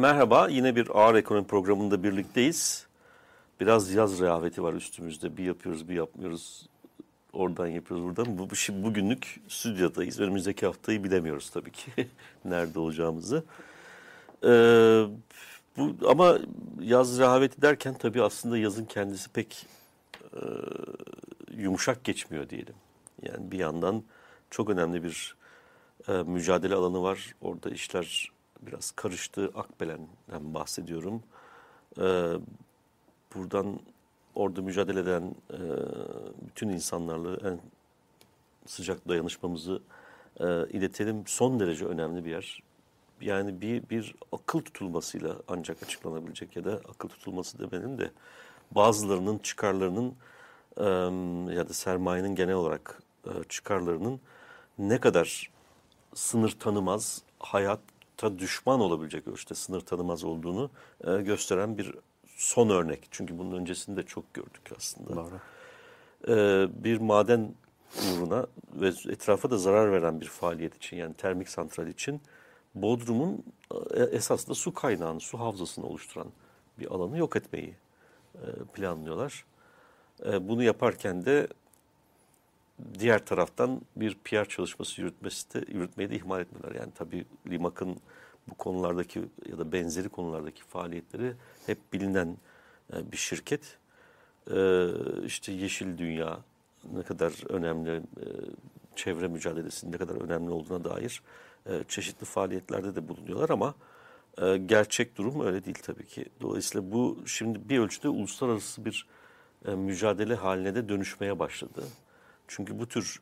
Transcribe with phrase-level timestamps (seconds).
[0.00, 2.86] Merhaba, yine bir ağır ekonomi programında birlikteyiz.
[3.60, 5.36] Biraz yaz rehaveti var üstümüzde.
[5.36, 6.68] Bir yapıyoruz, bir yapmıyoruz.
[7.32, 8.38] Oradan yapıyoruz, buradan.
[8.38, 10.20] Bu, şimdi bugünlük stüdyodayız.
[10.20, 11.90] Önümüzdeki haftayı bilemiyoruz tabii ki.
[12.44, 13.44] Nerede olacağımızı.
[14.44, 15.04] Ee,
[15.76, 16.38] bu, ama
[16.80, 19.66] yaz rehaveti derken tabii aslında yazın kendisi pek
[20.34, 20.42] e,
[21.56, 22.74] yumuşak geçmiyor diyelim.
[23.22, 24.02] Yani bir yandan
[24.50, 25.36] çok önemli bir
[26.08, 27.34] e, mücadele alanı var.
[27.40, 28.30] Orada işler
[28.66, 29.50] biraz karıştı.
[29.54, 31.22] Akbelen'den bahsediyorum.
[31.98, 32.34] E,
[33.34, 33.80] buradan
[34.34, 35.58] orada mücadele eden e,
[36.48, 37.60] bütün insanlarla en
[38.66, 39.82] sıcak dayanışmamızı
[40.40, 41.26] e, iletelim.
[41.26, 42.62] Son derece önemli bir yer.
[43.20, 48.10] Yani bir, bir akıl tutulmasıyla ancak açıklanabilecek ya da akıl tutulması demenin de
[48.70, 50.14] bazılarının çıkarlarının
[50.76, 50.84] e,
[51.54, 54.20] ya da sermayenin genel olarak e, çıkarlarının
[54.78, 55.50] ne kadar
[56.14, 57.22] sınır tanımaz,
[58.22, 60.70] hayatta düşman olabilecek ölçüde sınır tanımaz olduğunu
[61.04, 61.94] e, gösteren bir
[62.36, 63.08] son örnek.
[63.10, 65.16] Çünkü bunun öncesinde çok gördük aslında.
[65.16, 65.40] Doğru.
[66.28, 67.54] E, bir maden
[67.96, 72.20] uğruna ve etrafa da zarar veren bir faaliyet için yani termik santral için
[72.74, 73.44] Bodrum'un
[73.94, 76.26] e, esasında su kaynağını, su havzasını oluşturan
[76.78, 77.74] bir alanı yok etmeyi
[78.34, 79.44] e, planlıyorlar.
[80.26, 81.48] E, bunu yaparken de
[82.98, 86.80] diğer taraftan bir PR çalışması yürütmesi de, yürütmeyi de ihmal etmiyorlar.
[86.80, 87.96] Yani tabii Limak'ın
[88.48, 91.32] bu konulardaki ya da benzeri konulardaki faaliyetleri
[91.66, 92.36] hep bilinen
[92.92, 93.78] bir şirket.
[95.24, 96.40] İşte Yeşil Dünya
[96.92, 98.02] ne kadar önemli,
[98.96, 101.22] çevre mücadelesinin ne kadar önemli olduğuna dair
[101.88, 103.74] çeşitli faaliyetlerde de bulunuyorlar ama
[104.66, 106.26] gerçek durum öyle değil tabii ki.
[106.40, 109.06] Dolayısıyla bu şimdi bir ölçüde uluslararası bir
[109.66, 111.82] mücadele haline de dönüşmeye başladı.
[112.50, 113.20] Çünkü bu tür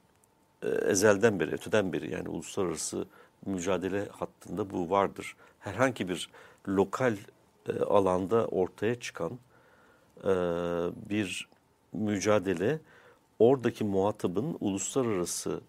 [0.63, 3.07] ezelden beri, öteden beri yani uluslararası
[3.47, 5.37] mücadele hattında bu vardır.
[5.61, 6.31] Herhangi bir
[6.69, 7.17] lokal
[7.87, 9.39] alanda ortaya çıkan
[11.11, 11.49] bir
[11.93, 12.81] mücadele
[13.39, 15.61] oradaki muhatabın uluslararası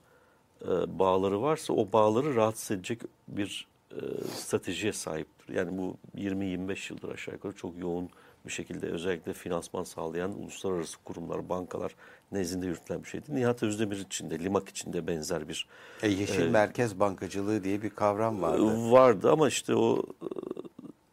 [0.62, 3.98] e, bağları varsa o bağları rahatsız edecek bir e,
[4.36, 5.54] stratejiye sahiptir.
[5.54, 8.10] Yani bu 20-25 yıldır aşağı yukarı çok yoğun
[8.46, 11.96] bir şekilde özellikle finansman sağlayan uluslararası kurumlar, bankalar
[12.32, 13.26] nezdinde yürütülen bir şeydi.
[13.30, 15.68] Nihat Özdemir için de, Limak için de benzer bir...
[16.04, 18.92] E, yeşil e, merkez bankacılığı diye bir kavram vardı.
[18.92, 20.04] Vardı ama işte o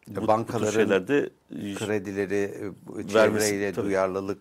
[0.07, 1.29] bu, bankaların bu şeylerde
[1.75, 2.71] kredileri,
[3.11, 4.39] çevreyle duyarlılık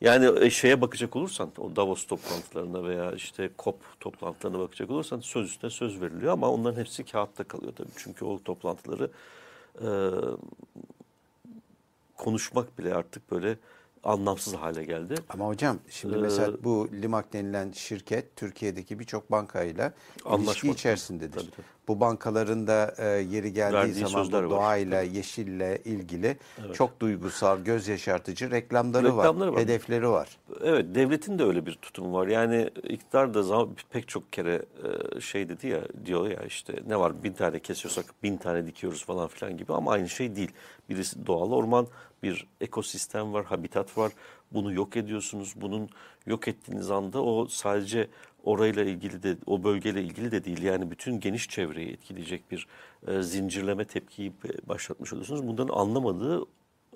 [0.00, 5.46] yani e, şeye bakacak olursan o Davos toplantılarına veya işte COP toplantılarına bakacak olursan söz
[5.46, 7.88] üstüne söz veriliyor ama onların hepsi kağıtta kalıyor tabii.
[7.96, 9.10] Çünkü o toplantıları
[9.80, 9.88] e,
[12.16, 13.58] konuşmak bile artık böyle
[14.04, 15.14] anlamsız hale geldi.
[15.28, 19.92] Ama hocam şimdi ee, mesela bu Limak denilen şirket Türkiye'deki birçok bankayla
[20.38, 21.40] ilişki içerisindedir.
[21.40, 21.75] Tabii, tabii.
[21.88, 25.02] Bu bankaların da e, yeri geldiği Verdiği zaman da doğayla, var.
[25.02, 26.74] yeşille ilgili evet.
[26.74, 30.28] çok duygusal, göz yaşartıcı reklamları, reklamları var, var, hedefleri var.
[30.62, 32.26] Evet, devletin de öyle bir tutumu var.
[32.26, 34.62] Yani iktidar da pek çok kere
[35.14, 39.04] e, şey dedi ya, diyor ya işte ne var bin tane kesiyorsak bin tane dikiyoruz
[39.04, 40.50] falan filan gibi ama aynı şey değil.
[40.88, 41.86] Birisi doğal orman,
[42.22, 44.12] bir ekosistem var, habitat var.
[44.52, 45.54] Bunu yok ediyorsunuz.
[45.56, 45.88] Bunun
[46.26, 48.08] yok ettiğiniz anda o sadece
[48.44, 50.62] orayla ilgili de o bölgeyle ilgili de değil.
[50.62, 52.66] Yani bütün geniş çevreyi etkileyecek bir
[53.06, 54.32] e, zincirleme tepkiyi
[54.68, 55.46] başlatmış oluyorsunuz.
[55.46, 56.44] Bundan anlamadığı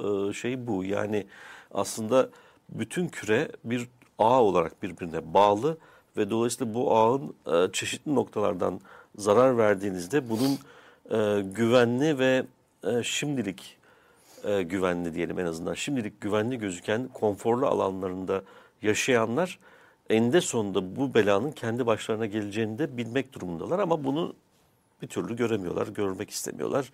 [0.00, 0.84] e, şey bu.
[0.84, 1.27] Yani
[1.71, 2.31] aslında
[2.69, 3.88] bütün küre bir
[4.19, 5.78] ağ olarak birbirine bağlı
[6.17, 8.81] ve dolayısıyla bu ağın e, çeşitli noktalardan
[9.17, 10.59] zarar verdiğinizde bunun
[11.11, 12.47] e, güvenli ve
[12.84, 13.79] e, şimdilik
[14.44, 15.74] e, güvenli diyelim en azından.
[15.74, 18.42] Şimdilik güvenli gözüken konforlu alanlarında
[18.82, 19.58] yaşayanlar
[20.10, 24.34] eninde sonunda bu belanın kendi başlarına geleceğini de bilmek durumundalar ama bunu
[25.02, 26.90] bir türlü göremiyorlar, görmek istemiyorlar.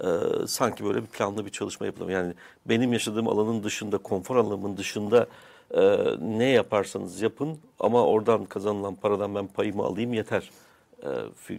[0.00, 2.20] Ee, sanki böyle bir planlı bir çalışma yapılamıyor.
[2.20, 2.34] Yani
[2.66, 5.26] benim yaşadığım alanın dışında, konfor alanımın dışında
[5.70, 5.80] e,
[6.20, 10.50] ne yaparsanız yapın ama oradan kazanılan paradan ben payımı alayım yeter
[11.02, 11.08] e,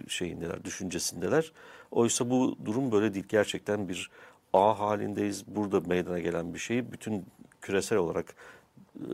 [0.07, 1.51] şeyindeler, düşüncesindeler.
[1.91, 3.25] Oysa bu durum böyle değil.
[3.29, 4.09] Gerçekten bir
[4.53, 5.47] ağ halindeyiz.
[5.47, 7.25] Burada meydana gelen bir şeyi bütün
[7.61, 8.35] küresel olarak
[8.95, 9.05] e,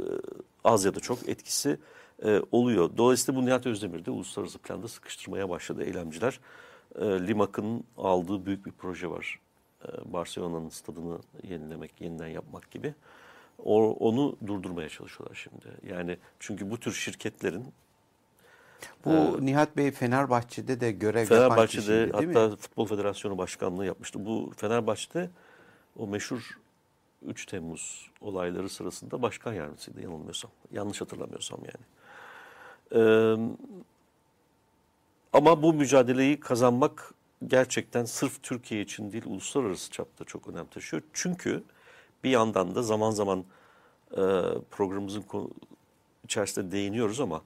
[0.64, 1.78] az ya da çok etkisi
[2.24, 2.90] e, oluyor.
[2.98, 6.40] Dolayısıyla bu Nihat Özdemir de uluslararası planda sıkıştırmaya başladı eylemciler.
[6.96, 9.40] E, Limak'ın aldığı büyük bir proje var.
[9.86, 12.94] E, Barcelona'nın stadını yenilemek, yeniden yapmak gibi.
[13.64, 15.94] O, onu durdurmaya çalışıyorlar şimdi.
[15.94, 17.66] Yani çünkü bu tür şirketlerin
[19.06, 22.56] bu ee, Nihat Bey Fenerbahçe'de de görev Fenerbahçe'de yapan kişiydi, değil hatta mi?
[22.56, 24.26] Futbol Federasyonu Başkanlığı yapmıştı.
[24.26, 25.30] Bu Fenerbahçe'de
[26.00, 26.60] o meşhur
[27.26, 30.52] 3 Temmuz olayları sırasında başkan yardımcısıydı yanılmıyorsam.
[30.72, 31.86] Yanlış hatırlamıyorsam yani.
[32.92, 33.36] Ee,
[35.34, 37.14] ama bu mücadeleyi kazanmak
[37.48, 41.04] gerçekten sırf Türkiye için değil uluslararası çapta çok önem taşıyor.
[41.14, 41.64] Çünkü
[42.24, 43.46] bir yandan da zaman zaman
[44.12, 44.22] e,
[44.72, 45.26] programımızın
[46.24, 47.42] içerisinde değiniyoruz ama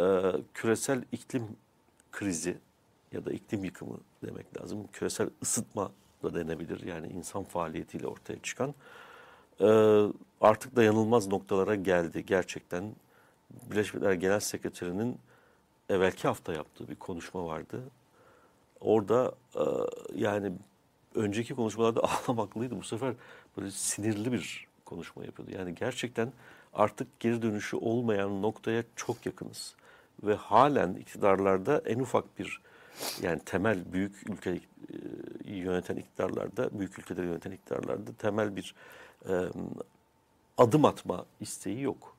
[0.00, 1.56] e, küresel iklim
[2.12, 2.58] krizi
[3.12, 4.86] ya da iklim yıkımı demek lazım.
[4.92, 5.92] Küresel ısıtma
[6.22, 6.86] da denebilir.
[6.86, 8.74] Yani insan faaliyetiyle ortaya çıkan
[9.60, 9.66] e,
[10.40, 12.26] artık dayanılmaz noktalara geldi.
[12.26, 12.94] Gerçekten
[13.70, 15.18] Birleşmiş Milletler Genel Sekreterinin
[15.88, 17.82] evvelki hafta yaptığı bir konuşma vardı.
[18.80, 19.64] Orada e,
[20.14, 20.52] yani
[21.14, 22.76] önceki konuşmalarda ağlamaklıydı.
[22.76, 23.14] Bu sefer
[23.56, 25.52] böyle sinirli bir konuşma yapıyordu.
[25.58, 26.32] Yani gerçekten
[26.74, 29.74] artık geri dönüşü olmayan noktaya çok yakınız.
[30.22, 32.60] Ve halen iktidarlarda en ufak bir
[33.22, 34.60] yani temel büyük ülke e,
[35.44, 38.74] yöneten iktidarlarda, büyük ülkeleri yöneten iktidarlarda temel bir
[39.28, 39.32] e,
[40.58, 42.16] adım atma isteği yok.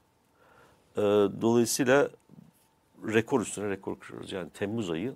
[0.97, 1.01] E,
[1.41, 2.09] dolayısıyla
[3.07, 4.31] rekor üstüne rekor kırıyoruz.
[4.31, 5.15] Yani Temmuz ayı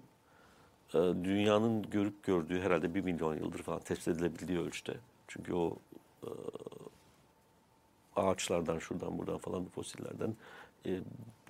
[0.93, 4.97] e, dünyanın görüp gördüğü herhalde bir milyon yıldır falan tespit edilebildiği ölçüde.
[5.27, 5.77] Çünkü o
[6.23, 6.29] e,
[8.15, 10.35] ağaçlardan şuradan buradan falan bu fosillerden
[10.85, 10.99] e,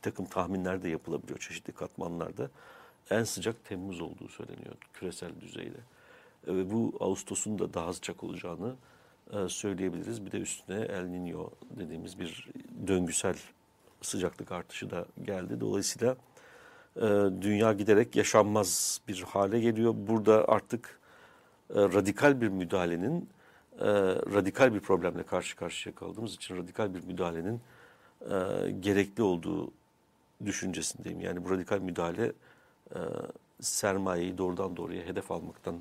[0.05, 2.49] takım tahminler de yapılabiliyor çeşitli katmanlarda.
[3.09, 5.77] En sıcak Temmuz olduğu söyleniyor küresel düzeyde.
[6.47, 8.75] E, ve bu Ağustos'un da daha sıcak olacağını
[9.33, 10.25] e, söyleyebiliriz.
[10.25, 11.49] Bir de üstüne El Niño
[11.79, 12.49] dediğimiz bir
[12.87, 13.35] döngüsel
[14.01, 15.59] sıcaklık artışı da geldi.
[15.59, 16.15] Dolayısıyla
[16.95, 17.01] e,
[17.41, 19.93] dünya giderek yaşanmaz bir hale geliyor.
[19.97, 20.99] Burada artık
[21.69, 23.29] radikal bir müdahalenin,
[24.33, 27.61] radikal bir problemle karşı karşıya kaldığımız için radikal bir müdahalenin
[28.79, 29.71] gerekli olduğu
[30.45, 31.21] düşüncesindeyim.
[31.21, 32.31] Yani bu radikal müdahale
[32.95, 32.99] e,
[33.61, 35.75] sermayeyi doğrudan doğruya hedef almaktan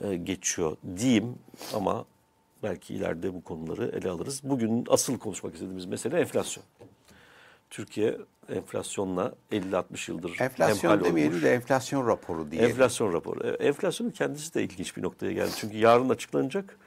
[0.00, 1.34] e, geçiyor diyeyim
[1.74, 2.04] ama
[2.62, 4.40] belki ileride bu konuları ele alırız.
[4.44, 6.64] Bugün asıl konuşmak istediğimiz mesele enflasyon.
[7.70, 8.18] Türkiye
[8.48, 11.44] enflasyonla 50-60 yıldır Enflasyon demeyelim olmuş.
[11.44, 12.62] de enflasyon raporu diye.
[12.62, 13.46] Enflasyon raporu.
[13.46, 15.50] E, enflasyonun kendisi de ilginç bir noktaya geldi.
[15.56, 16.78] Çünkü yarın açıklanacak.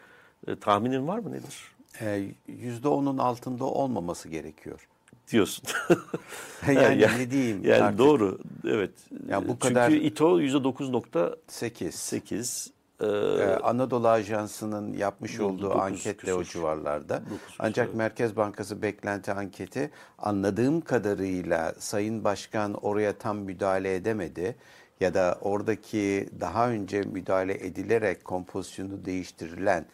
[0.47, 1.75] E, tahminin var mı nedir?
[2.01, 4.87] E, %10'un altında olmaması gerekiyor.
[5.31, 5.63] Diyorsun.
[6.67, 7.99] yani, yani ne diyeyim Yani artık.
[7.99, 8.39] doğru.
[8.67, 8.91] Evet.
[9.29, 11.91] Yani bu kadar Çünkü İTO %9.8.
[11.91, 12.75] 8.
[13.01, 16.39] Ee, ee, Anadolu Ajansı'nın yapmış olduğu 9, anketle küsur.
[16.39, 17.21] o civarlarda.
[17.25, 17.95] 9, Ancak evet.
[17.95, 24.55] Merkez Bankası beklenti anketi anladığım kadarıyla Sayın Başkan oraya tam müdahale edemedi
[24.99, 29.85] ya da oradaki daha önce müdahale edilerek kompozisyonu değiştirilen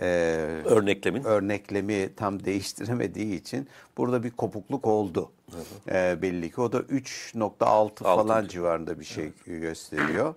[0.00, 0.06] e,
[0.64, 5.30] örneklemin örneklemi tam değiştiremediği için burada bir kopukluk oldu.
[5.88, 9.60] E, belli ki o da 3.6 falan civarında bir şey evet.
[9.62, 10.34] gösteriyor.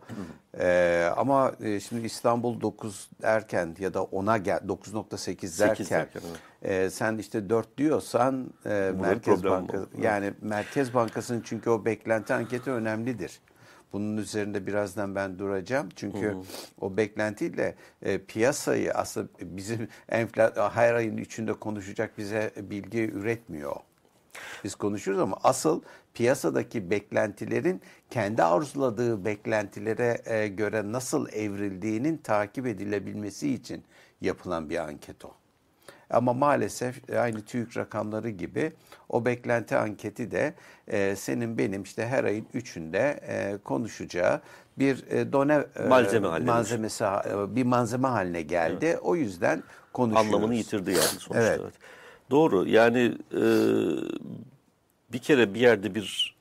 [0.60, 6.22] e, ama e, şimdi İstanbul 9 derken ya da 10'a gel 9.8 derken, derken
[6.62, 12.72] e, sen işte 4 diyorsan e, Merkez Bankası yani Merkez Bankası'nın çünkü o beklenti anketi
[12.72, 13.40] önemlidir.
[13.94, 15.90] Bunun üzerinde birazdan ben duracağım.
[15.96, 16.38] Çünkü hı
[16.82, 23.76] o beklentiyle e, piyasayı aslında bizim enflasyon her ayın üçünde konuşacak bize bilgi üretmiyor.
[24.64, 25.82] Biz konuşuyoruz ama asıl
[26.14, 33.84] piyasadaki beklentilerin kendi arzuladığı beklentilere e, göre nasıl evrildiğinin takip edilebilmesi için
[34.22, 35.32] yapılan bir anket o.
[36.10, 38.74] Ama maalesef aynı TÜİK rakamları gibi
[39.10, 40.54] o beklenti anketi de
[40.88, 44.42] e, senin benim işte her ayın üçünde e, konuşacağı
[44.80, 48.86] bir e, done e, malzeme malzemesi e, bir malzeme haline geldi.
[48.86, 49.00] Evet.
[49.02, 50.34] O yüzden konuşuyoruz.
[50.34, 51.42] Anlamını yitirdi yani sonuçta.
[51.42, 51.60] Evet.
[51.64, 51.74] evet.
[52.32, 52.68] Doğru.
[52.68, 53.44] Yani e,
[55.14, 56.38] bir kere bir yerde bir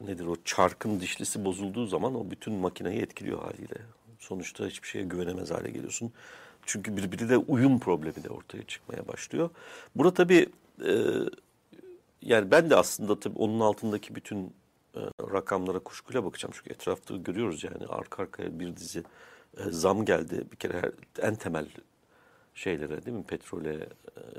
[0.00, 3.76] nedir o çarkın dişlisi bozulduğu zaman o bütün makineyi etkiliyor haliyle.
[4.18, 6.12] Sonuçta hiçbir şeye güvenemez hale geliyorsun.
[6.66, 9.50] Çünkü birbiriyle uyum problemi de ortaya çıkmaya başlıyor.
[9.96, 10.46] Burada tabii
[10.84, 10.92] e,
[12.22, 14.52] yani ben de aslında tabii onun altındaki bütün
[14.96, 15.00] e,
[15.32, 16.54] rakamlara kuşkuyla bakacağım.
[16.56, 19.04] Çünkü etrafta görüyoruz yani arka arkaya bir dizi
[19.56, 20.44] e, zam geldi.
[20.52, 20.92] Bir kere her,
[21.28, 21.66] en temel
[22.54, 23.24] şeylere değil mi?
[23.24, 23.86] Petrole, e,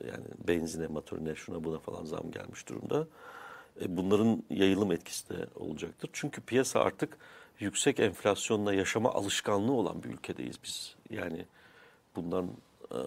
[0.08, 3.08] yani benzine, motorine, şuna buna falan zam gelmiş durumda.
[3.82, 6.10] E, bunların yayılım etkisi de olacaktır.
[6.14, 7.18] Çünkü piyasa artık
[7.60, 10.96] yüksek enflasyonla yaşama alışkanlığı olan bir ülkedeyiz biz.
[11.10, 11.46] Yani
[12.16, 12.48] bundan
[12.92, 12.98] e,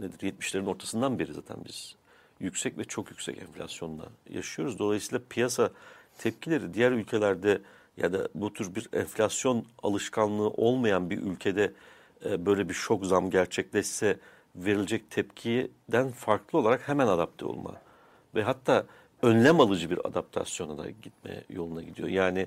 [0.00, 1.96] nedir 70'lerin ortasından beri zaten biz
[2.40, 4.78] yüksek ve çok yüksek enflasyonla yaşıyoruz.
[4.78, 5.70] Dolayısıyla piyasa
[6.18, 7.60] tepkileri diğer ülkelerde
[7.96, 11.72] ya da bu tür bir enflasyon alışkanlığı olmayan bir ülkede
[12.24, 14.18] e, böyle bir şok zam gerçekleşse
[14.56, 17.74] verilecek tepkiden farklı olarak hemen adapte olma
[18.34, 18.86] ve hatta
[19.22, 22.08] önlem alıcı bir adaptasyona da gitme yoluna gidiyor.
[22.08, 22.46] Yani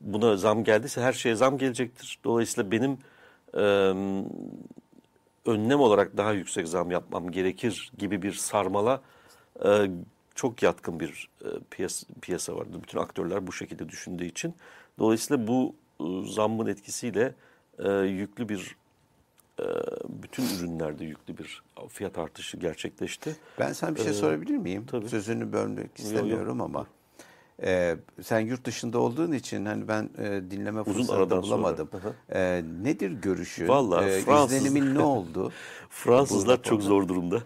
[0.00, 2.18] buna zam geldiyse her şeye zam gelecektir.
[2.24, 2.98] Dolayısıyla benim
[5.46, 9.00] önlem olarak daha yüksek zam yapmam gerekir gibi bir sarmala
[9.64, 9.90] e,
[10.34, 12.78] çok yatkın bir e, piyasa, piyasa vardı.
[12.82, 14.54] Bütün aktörler bu şekilde düşündüğü için.
[14.98, 17.34] Dolayısıyla bu e, zammın etkisiyle
[17.78, 18.76] e, yüklü bir
[19.60, 19.64] e,
[20.08, 23.36] bütün ürünlerde yüklü bir fiyat artışı gerçekleşti.
[23.58, 24.86] Ben sana bir şey ee, sorabilir miyim?
[24.86, 25.08] Tabii.
[25.08, 26.76] Sözünü bölmek istemiyorum yok, yok.
[26.76, 26.86] ama
[27.62, 31.88] e, sen yurt dışında olduğun için hani ben e, dinleme Uzun fırsatı bulamadım.
[32.34, 33.68] E, nedir görüşün?
[33.68, 34.56] Vallahi e, Fransız...
[34.56, 35.52] izlenimin ne oldu?
[35.90, 37.42] Fransızlar çok zor durumda.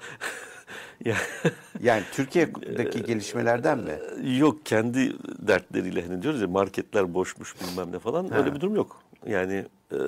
[1.82, 3.98] yani Türkiye'deki gelişmelerden mi?
[4.38, 8.38] Yok kendi dertleriyle hani diyoruz ya marketler boşmuş bilmem ne falan ha.
[8.38, 9.02] öyle bir durum yok.
[9.26, 9.98] Yani e,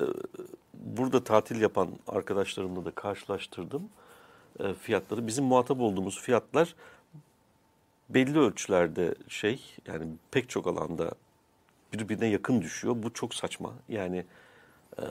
[0.73, 3.83] burada tatil yapan arkadaşlarımla da karşılaştırdım
[4.59, 5.27] e, fiyatları.
[5.27, 6.75] Bizim muhatap olduğumuz fiyatlar
[8.09, 11.11] belli ölçülerde şey yani pek çok alanda
[11.93, 12.95] birbirine yakın düşüyor.
[12.97, 13.73] Bu çok saçma.
[13.89, 14.25] Yani
[14.99, 15.05] e,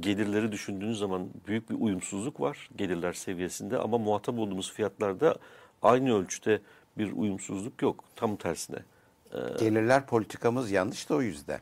[0.00, 5.36] gelirleri düşündüğünüz zaman büyük bir uyumsuzluk var gelirler seviyesinde ama muhatap olduğumuz fiyatlarda
[5.82, 6.60] aynı ölçüde
[6.98, 8.04] bir uyumsuzluk yok.
[8.16, 8.78] Tam tersine.
[9.32, 11.60] Ee, gelirler politikamız yanlış da o yüzden.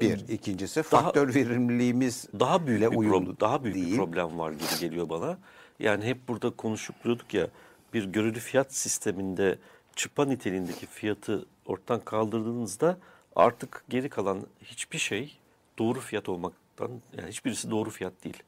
[0.00, 3.92] Bir, ikincisi faktör daha, verimliliğimiz daha büyük bir uyumlu daha büyük değil.
[3.92, 5.38] bir problem var gibi geliyor bana.
[5.78, 7.48] Yani hep burada konuşup duruyorduk ya
[7.94, 9.58] bir görülü fiyat sisteminde
[9.96, 12.98] çıpa niteliğindeki fiyatı ortadan kaldırdığınızda
[13.36, 15.38] artık geri kalan hiçbir şey
[15.78, 18.42] doğru fiyat olmaktan yani hiçbirisi doğru fiyat değil.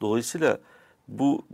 [0.00, 0.58] Dolayısıyla
[1.08, 1.46] bu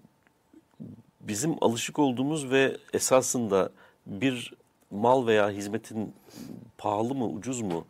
[1.21, 3.73] bizim alışık olduğumuz ve esasında
[4.07, 4.55] bir
[4.91, 6.15] mal veya hizmetin
[6.79, 7.87] pahalı mı ucuz mu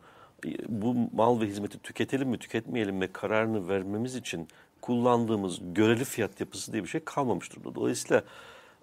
[0.67, 4.47] bu mal ve hizmeti tüketelim mi tüketmeyelim mi kararını vermemiz için
[4.81, 7.75] kullandığımız göreli fiyat yapısı diye bir şey kalmamış durumda.
[7.75, 8.23] Dolayısıyla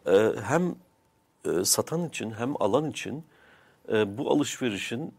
[0.07, 0.75] e, hem
[1.45, 3.25] e, satan için hem alan için
[3.92, 5.14] e, bu alışverişin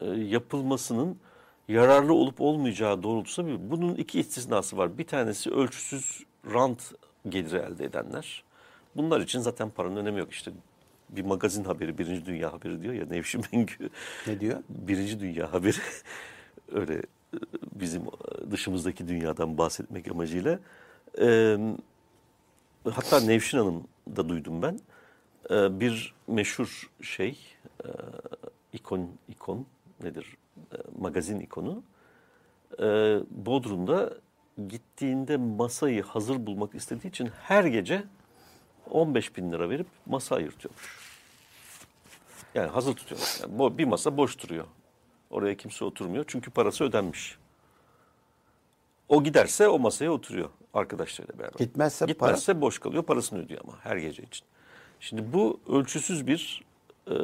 [0.00, 1.18] e, yapılmasının
[1.68, 4.98] yararlı olup olmayacağı doğrultusunda bunun iki istisnası var.
[4.98, 6.92] Bir tanesi ölçüsüz rant
[7.28, 8.44] geliri elde edenler.
[8.96, 10.32] Bunlar için zaten paranın önemi yok.
[10.32, 10.52] İşte
[11.08, 13.90] bir magazin haberi, Birinci Dünya haberi diyor ya Nevşin Mengü.
[14.26, 14.62] Ne diyor?
[14.68, 15.76] Birinci Dünya haberi.
[16.72, 17.02] Öyle e,
[17.80, 18.02] bizim
[18.50, 20.58] dışımızdaki dünyadan bahsetmek amacıyla.
[21.20, 21.56] Ee,
[22.90, 23.84] hatta Nevşin Hanım
[24.16, 24.80] da duydum ben.
[25.50, 27.38] Ee, bir meşhur şey,
[27.84, 27.88] e,
[28.72, 29.66] ikon, ikon
[30.02, 30.36] nedir?
[30.72, 31.82] E, magazin ikonu.
[32.78, 32.84] E,
[33.30, 34.14] Bodrum'da
[34.68, 38.04] gittiğinde masayı hazır bulmak istediği için her gece
[38.90, 40.98] 15 bin lira verip masa ayırtıyormuş.
[42.54, 43.20] Yani hazır tutuyor.
[43.42, 44.64] Yani bir masa boş duruyor.
[45.30, 47.38] Oraya kimse oturmuyor çünkü parası ödenmiş.
[49.08, 51.58] O giderse o masaya oturuyor arkadaşlarıyla beraber.
[51.58, 52.60] Gitmezse, Gitmezse para...
[52.60, 54.46] boş kalıyor parasını ödüyor ama her gece için.
[55.00, 56.64] Şimdi bu ölçüsüz bir
[57.10, 57.14] e,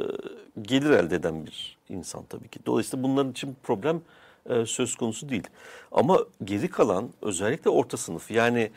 [0.61, 2.59] gelir elde eden bir insan tabii ki.
[2.65, 4.01] Dolayısıyla bunların için problem
[4.49, 5.47] e, söz konusu değil.
[5.91, 8.71] Ama geri kalan özellikle orta sınıf yani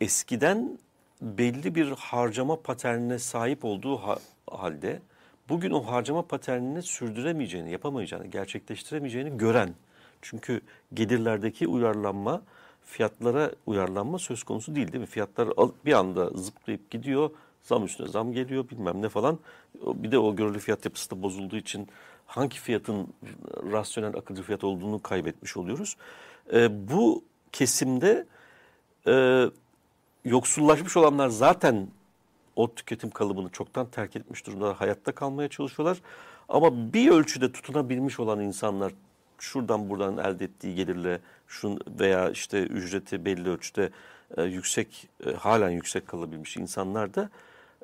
[0.00, 0.78] eskiden
[1.22, 4.18] belli bir harcama paternine sahip olduğu ha,
[4.50, 5.00] halde
[5.48, 9.74] bugün o harcama paternini sürdüremeyeceğini, yapamayacağını, gerçekleştiremeyeceğini gören.
[10.22, 10.60] Çünkü
[10.94, 12.42] gelirlerdeki uyarlanma,
[12.84, 15.06] fiyatlara uyarlanma söz konusu değil değil mi?
[15.06, 15.48] Fiyatlar
[15.86, 17.30] bir anda zıplayıp gidiyor
[17.62, 19.38] Zam üstüne zam geliyor bilmem ne falan.
[19.74, 21.88] Bir de o görülü fiyat yapısı da bozulduğu için
[22.26, 23.14] hangi fiyatın
[23.72, 25.96] rasyonel akılcı fiyat olduğunu kaybetmiş oluyoruz.
[26.52, 28.26] E, bu kesimde
[29.06, 29.44] e,
[30.24, 31.88] yoksullaşmış olanlar zaten
[32.56, 35.98] o tüketim kalıbını çoktan terk etmiş durumda hayatta kalmaya çalışıyorlar.
[36.48, 38.92] Ama bir ölçüde tutunabilmiş olan insanlar
[39.42, 43.90] şuradan buradan elde ettiği gelirle şun veya işte ücreti belli ölçüde
[44.36, 47.30] e, yüksek e, halen yüksek kalabilmiş insanlar da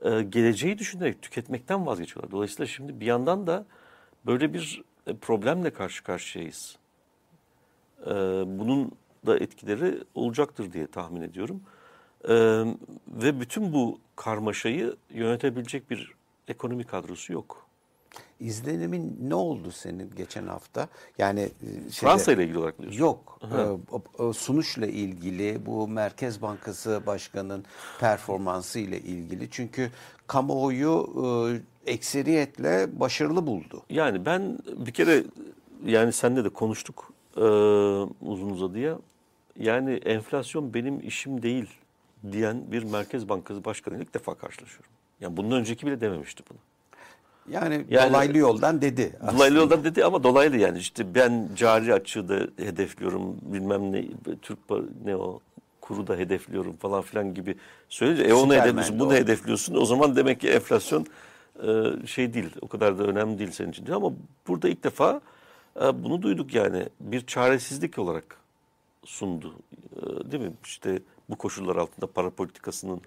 [0.03, 2.31] e, geleceği düşünerek tüketmekten vazgeçiyorlar.
[2.31, 3.65] Dolayısıyla şimdi bir yandan da
[4.27, 6.77] böyle bir e, problemle karşı karşıyayız.
[8.07, 8.11] E,
[8.47, 8.93] bunun
[9.27, 11.63] da etkileri olacaktır diye tahmin ediyorum.
[12.25, 12.35] E,
[13.09, 16.13] ve bütün bu karmaşayı yönetebilecek bir
[16.49, 17.68] ekonomi kadrosu yok.
[18.41, 20.89] İzlenimin ne oldu senin geçen hafta?
[21.19, 22.99] Yani e, şeyde, Fransa ile ilgili olarak diyorsun.
[22.99, 23.41] Yok.
[24.21, 27.65] E, sunuşla ilgili bu Merkez Bankası Başkanı'nın
[28.01, 29.49] performansı ile ilgili.
[29.51, 29.91] Çünkü
[30.27, 31.07] kamuoyu
[31.87, 33.83] e, ekseriyetle başarılı buldu.
[33.91, 35.25] Yani ben bir kere
[35.85, 37.41] yani seninle de konuştuk e,
[38.23, 38.99] uzun uzadıya.
[39.59, 41.67] Yani enflasyon benim işim değil
[42.33, 44.91] diyen bir Merkez Bankası Başkanı ilk defa karşılaşıyorum.
[45.21, 46.59] Yani bundan önceki bile dememişti bunu.
[47.51, 49.13] Yani, yani dolaylı yoldan dedi.
[49.21, 49.33] Aslında.
[49.33, 50.79] Dolaylı yoldan dedi ama dolaylı yani.
[50.79, 54.05] İşte ben cari açığı da hedefliyorum bilmem ne
[54.43, 54.59] Türk
[55.05, 55.41] ne o
[55.81, 57.57] kuru da hedefliyorum falan filan gibi
[57.89, 59.75] söyleyince e onu hedefliyorsun bunu hedefliyorsun.
[59.75, 61.07] O zaman demek ki enflasyon
[61.63, 63.97] e, şey değil o kadar da önemli değil senin için diyor.
[63.97, 64.13] Ama
[64.49, 65.21] burada ilk defa
[65.77, 66.87] e, bunu duyduk yani.
[67.01, 68.37] Bir çaresizlik olarak
[69.05, 69.55] sundu
[69.97, 70.53] e, değil mi?
[70.65, 70.99] İşte
[71.31, 73.01] bu koşullar altında para politikasının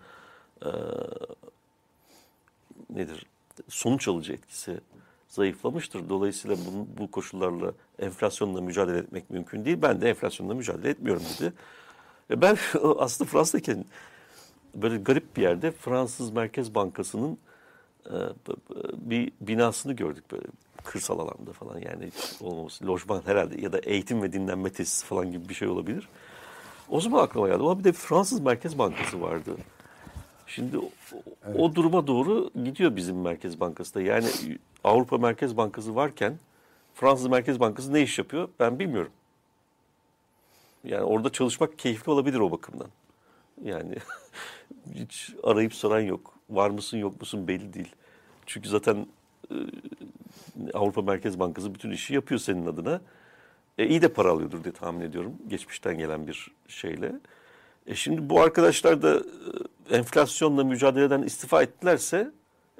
[2.90, 3.26] nedir
[3.70, 4.80] sonuç alıcı etkisi
[5.28, 6.10] zayıflamıştır.
[6.10, 9.78] Dolayısıyla bu, bu koşullarla enflasyonla mücadele etmek mümkün değil.
[9.82, 11.54] Ben de enflasyonla mücadele etmiyorum dedi.
[12.32, 12.58] E ben
[12.98, 13.86] aslında Fransa'dayken
[14.76, 17.38] böyle garip bir yerde Fransız Merkez Bankası'nın
[18.06, 18.16] e,
[18.96, 20.46] bir binasını gördük böyle
[20.84, 22.88] kırsal alanda falan yani hiç olmaması.
[22.88, 26.08] Lojman herhalde ya da eğitim ve dinlenme tesisi falan gibi bir şey olabilir.
[26.90, 27.60] O zaman aklıma geldi.
[27.60, 29.58] Ama bir de Fransız Merkez Bankası vardı.
[30.56, 30.90] Şimdi o,
[31.46, 31.60] evet.
[31.60, 34.02] o duruma doğru gidiyor bizim Merkez Bankası da.
[34.02, 34.28] Yani
[34.84, 36.40] Avrupa Merkez Bankası varken
[36.94, 39.12] Fransız Merkez Bankası ne iş yapıyor ben bilmiyorum.
[40.84, 42.88] Yani orada çalışmak keyifli olabilir o bakımdan.
[43.64, 43.96] Yani
[44.94, 46.34] hiç arayıp soran yok.
[46.50, 47.96] Var mısın yok musun belli değil.
[48.46, 49.08] Çünkü zaten
[49.52, 49.56] e,
[50.74, 53.02] Avrupa Merkez Bankası bütün işi yapıyor senin adına.
[53.78, 55.36] E, iyi de para alıyordur diye tahmin ediyorum.
[55.48, 57.12] Geçmişten gelen bir şeyle.
[57.88, 59.24] E şimdi bu arkadaşlar da
[59.92, 62.32] e, enflasyonla mücadeleden istifa ettilerse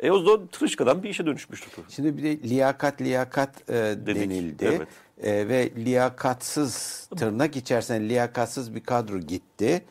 [0.02, 1.84] e o zaman tırışkadan bir işe dönüşmüştür.
[1.90, 3.74] Şimdi bir de liyakat liyakat e,
[4.06, 4.66] denildi.
[4.66, 4.88] Evet.
[5.24, 9.84] E, ve liyakatsız tırnak içerisinde liyakatsız bir kadro gitti.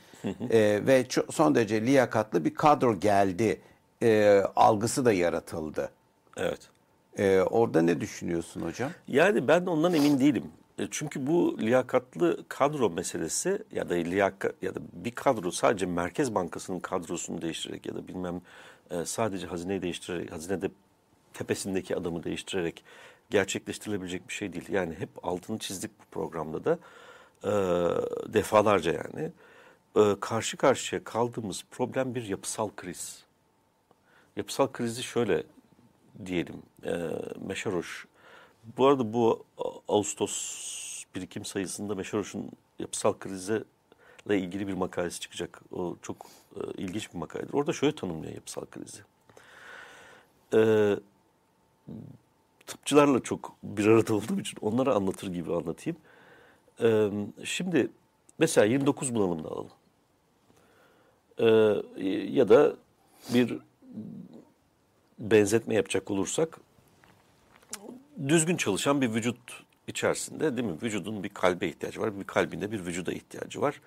[0.51, 3.61] e, ve çok, son derece liyakatlı bir kadro geldi.
[4.03, 5.91] E, algısı da yaratıldı.
[6.37, 6.61] Evet.
[7.19, 8.91] E, orada ne düşünüyorsun hocam?
[9.09, 10.45] Yani ben ondan emin değilim.
[10.81, 16.35] E, çünkü bu liyakatlı kadro meselesi ya da liyakat ya da bir kadro sadece Merkez
[16.35, 18.41] Bankası'nın kadrosunu değiştirerek ya da bilmem
[18.91, 20.71] e, sadece hazineyi değiştirerek, hazinede
[21.33, 22.85] tepesindeki adamı değiştirerek
[23.31, 24.69] gerçekleştirilebilecek bir şey değil.
[24.69, 26.79] Yani hep altını çizdik bu programda da
[27.45, 27.53] e,
[28.33, 29.33] defalarca yani.
[30.21, 33.25] Karşı karşıya kaldığımız problem bir yapısal kriz.
[34.37, 35.43] Yapısal krizi şöyle
[36.27, 36.63] diyelim.
[36.85, 36.93] E,
[37.47, 38.07] Meşaroş
[38.79, 39.45] bu arada bu
[39.89, 40.61] Ağustos
[41.15, 43.65] birikim sayısında Meşaroş'un yapısal krize
[44.27, 45.63] ile ilgili bir makalesi çıkacak.
[45.73, 47.53] O çok e, ilginç bir makaledir.
[47.53, 49.03] Orada şöyle tanımlıyor yapısal krizi.
[50.55, 50.61] E,
[52.67, 55.99] tıpçılarla çok bir arada olduğum için onlara anlatır gibi anlatayım.
[56.83, 57.11] E,
[57.45, 57.91] şimdi
[58.39, 59.71] mesela 29 bunalımını alalım.
[61.39, 61.47] E,
[62.09, 62.77] ya da
[63.35, 63.59] bir
[65.19, 66.61] benzetme yapacak olursak
[68.29, 69.39] düzgün çalışan bir vücut
[69.87, 70.77] içerisinde değil mi?
[70.83, 72.21] Vücudun bir kalbe ihtiyacı var.
[72.21, 73.81] Bir kalbinde bir vücuda ihtiyacı var.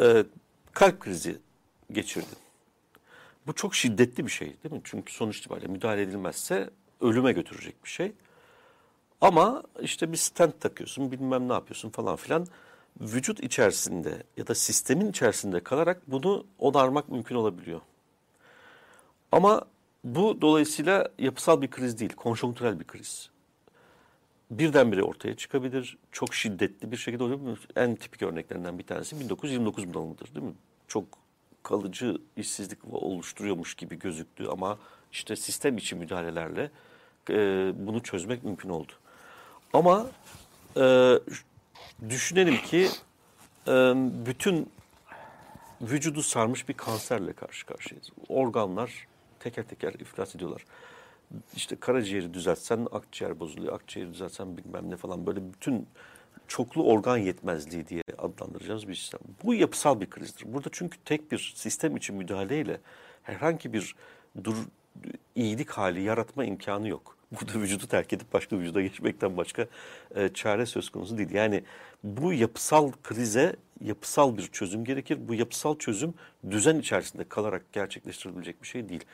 [0.00, 0.24] Ee,
[0.72, 1.38] kalp krizi
[1.92, 2.38] geçirdin.
[3.46, 4.80] Bu çok şiddetli bir şey değil mi?
[4.84, 8.12] Çünkü sonuç itibariyle müdahale edilmezse ölüme götürecek bir şey.
[9.20, 12.46] Ama işte bir stent takıyorsun, bilmem ne yapıyorsun falan filan.
[13.00, 17.80] Vücut içerisinde ya da sistemin içerisinde kalarak bunu onarmak mümkün olabiliyor.
[19.32, 19.62] Ama
[20.04, 23.30] bu dolayısıyla yapısal bir kriz değil, konjonktürel bir kriz
[24.50, 25.98] birdenbire ortaya çıkabilir.
[26.12, 27.68] Çok şiddetli bir şekilde olabilir.
[27.76, 30.54] En tipik örneklerinden bir tanesi 1929 bunalımıdır değil mi?
[30.88, 31.04] Çok
[31.62, 34.78] kalıcı işsizlik oluşturuyormuş gibi gözüktü ama
[35.12, 36.70] işte sistem içi müdahalelerle
[37.30, 37.34] e,
[37.76, 38.92] bunu çözmek mümkün oldu.
[39.72, 40.06] Ama
[40.76, 41.14] e,
[42.08, 42.88] düşünelim ki
[43.68, 43.72] e,
[44.26, 44.70] bütün
[45.80, 48.10] vücudu sarmış bir kanserle karşı karşıyayız.
[48.28, 49.06] Organlar
[49.40, 50.64] teker teker iflas ediyorlar
[51.56, 55.86] işte karaciğeri düzeltsen akciğer bozuluyor, akciğeri düzeltsen bilmem ne falan böyle bütün
[56.48, 59.20] çoklu organ yetmezliği diye adlandıracağız bir sistem.
[59.44, 60.52] Bu yapısal bir krizdir.
[60.52, 62.80] Burada çünkü tek bir sistem için müdahaleyle
[63.22, 63.94] herhangi bir
[64.44, 64.56] dur,
[65.34, 67.16] iyilik hali yaratma imkanı yok.
[67.40, 69.66] Burada vücudu terk edip başka vücuda geçmekten başka
[70.14, 71.30] e, çare söz konusu değil.
[71.30, 71.64] Yani
[72.04, 75.18] bu yapısal krize yapısal bir çözüm gerekir.
[75.28, 76.14] Bu yapısal çözüm
[76.50, 79.04] düzen içerisinde kalarak gerçekleştirilebilecek bir şey değil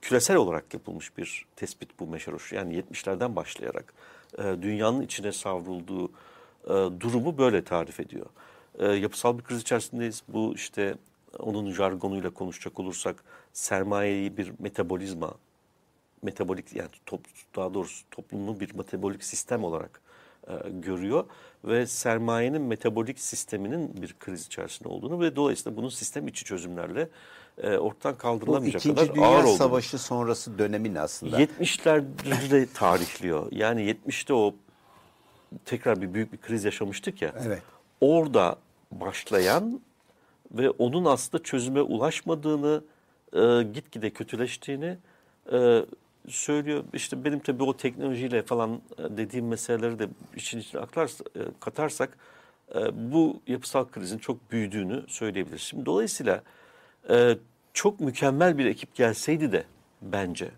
[0.00, 2.52] küresel olarak yapılmış bir tespit bu Meşaroş.
[2.52, 3.94] Yani 70'lerden başlayarak
[4.38, 6.08] e, dünyanın içine savrulduğu
[6.64, 8.26] e, durumu böyle tarif ediyor.
[8.78, 10.22] E, yapısal bir kriz içerisindeyiz.
[10.28, 10.94] Bu işte
[11.38, 15.34] onun jargonuyla konuşacak olursak sermayeyi bir metabolizma,
[16.22, 17.20] metabolik yani top,
[17.56, 20.00] daha doğrusu toplumu bir metabolik sistem olarak
[20.48, 21.24] e, görüyor
[21.64, 27.08] ve sermayenin metabolik sisteminin bir kriz içerisinde olduğunu ve dolayısıyla bunun sistem içi çözümlerle
[27.62, 29.56] e, ortadan kaldırılamayacak Bu kadar Dünya ağır olduğunu.
[29.56, 31.42] Savaşı sonrası dönemin aslında.
[31.42, 33.52] 70'lerde tarihliyor.
[33.52, 34.54] Yani 70'te o
[35.64, 37.34] tekrar bir büyük bir kriz yaşamıştık ya.
[37.46, 37.62] Evet.
[38.00, 38.56] Orada
[38.92, 39.80] başlayan
[40.52, 42.84] ve onun aslında çözüme ulaşmadığını,
[43.32, 44.98] e, gitgide kötüleştiğini
[45.52, 45.84] e,
[46.28, 46.84] söylüyor.
[46.92, 52.18] İşte benim tabii o teknolojiyle falan e, dediğim meseleleri de için içine aktarsa, e, katarsak
[52.74, 55.62] e, bu yapısal krizin çok büyüdüğünü söyleyebiliriz.
[55.62, 56.42] Şimdi dolayısıyla
[57.10, 57.38] e,
[57.74, 59.64] çok mükemmel bir ekip gelseydi de
[60.02, 60.50] bence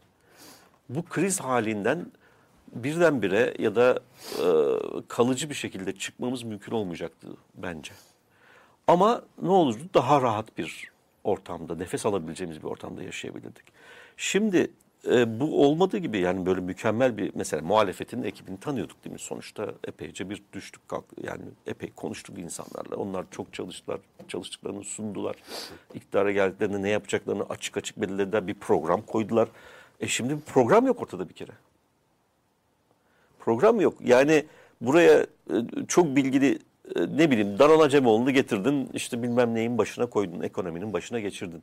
[0.89, 2.07] bu kriz halinden
[2.73, 4.01] birdenbire ya da
[4.39, 4.47] e,
[5.09, 7.93] kalıcı bir şekilde çıkmamız mümkün olmayacaktı bence.
[8.87, 9.83] Ama ne olurdu?
[9.95, 10.91] Daha rahat bir
[11.25, 13.65] ortamda, nefes alabileceğimiz bir ortamda yaşayabilirdik.
[14.17, 14.71] Şimdi
[15.09, 19.19] e, bu olmadığı gibi yani böyle mükemmel bir mesela muhalefetin ekibini tanıyorduk değil mi?
[19.19, 22.97] Sonuçta epeyce bir düştük kalk yani epey konuştuk insanlarla.
[22.97, 25.37] Onlar çok çalıştılar, çalıştıklarını sundular.
[25.95, 28.47] İktidara geldiklerinde ne yapacaklarını açık açık belirlediler.
[28.47, 29.49] Bir program koydular.
[30.01, 31.53] E şimdi bir program yok ortada bir kere.
[33.39, 33.95] Program yok.
[34.05, 34.45] Yani
[34.81, 35.55] buraya e,
[35.89, 36.59] çok bilgili
[36.97, 41.63] e, ne bileyim Daron Acemoğlu'nu getirdin işte bilmem neyin başına koydun, ekonominin başına geçirdin.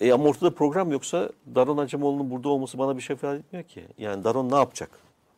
[0.00, 3.84] E ama ortada program yoksa Daron Acemoğlu'nun burada olması bana bir şey ifade etmiyor ki.
[3.98, 4.90] Yani Daron ne yapacak?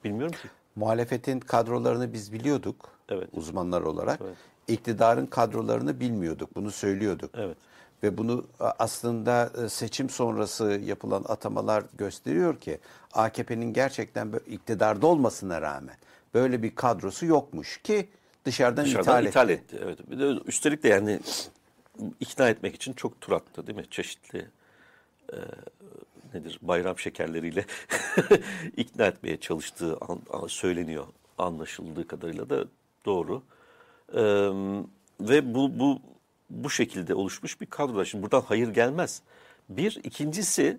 [0.05, 0.49] Bilmiyorum ki.
[0.77, 3.29] Muhalefetin kadrolarını biz biliyorduk evet.
[3.33, 4.21] uzmanlar olarak.
[4.25, 4.37] Evet.
[4.69, 6.57] İktidarın kadrolarını bilmiyorduk.
[6.57, 7.31] Bunu söylüyorduk.
[7.35, 7.57] Evet.
[8.03, 12.79] Ve bunu aslında e, seçim sonrası yapılan atamalar gösteriyor ki
[13.13, 15.97] AKP'nin gerçekten iktidarda olmasına rağmen
[16.35, 18.09] böyle bir kadrosu yokmuş ki
[18.45, 19.77] dışarıdan, dışarıdan ithal, ithal etti.
[19.77, 19.85] etti.
[19.87, 20.11] Evet.
[20.11, 21.21] Bir de üstelik de yani
[22.21, 23.85] ikna etmek için çok tur attı değil mi?
[23.91, 24.47] Çeşitli
[25.33, 25.37] e,
[26.35, 27.65] nedir bayram şekerleriyle
[28.77, 31.07] ikna etmeye çalıştığı an, an, söyleniyor.
[31.39, 32.65] Anlaşıldığı kadarıyla da
[33.05, 33.43] doğru.
[34.13, 34.23] E,
[35.21, 36.01] ve bu, bu
[36.51, 38.05] bu şekilde oluşmuş bir kadro.
[38.05, 39.23] Şimdi buradan hayır gelmez.
[39.69, 40.79] Bir, ikincisi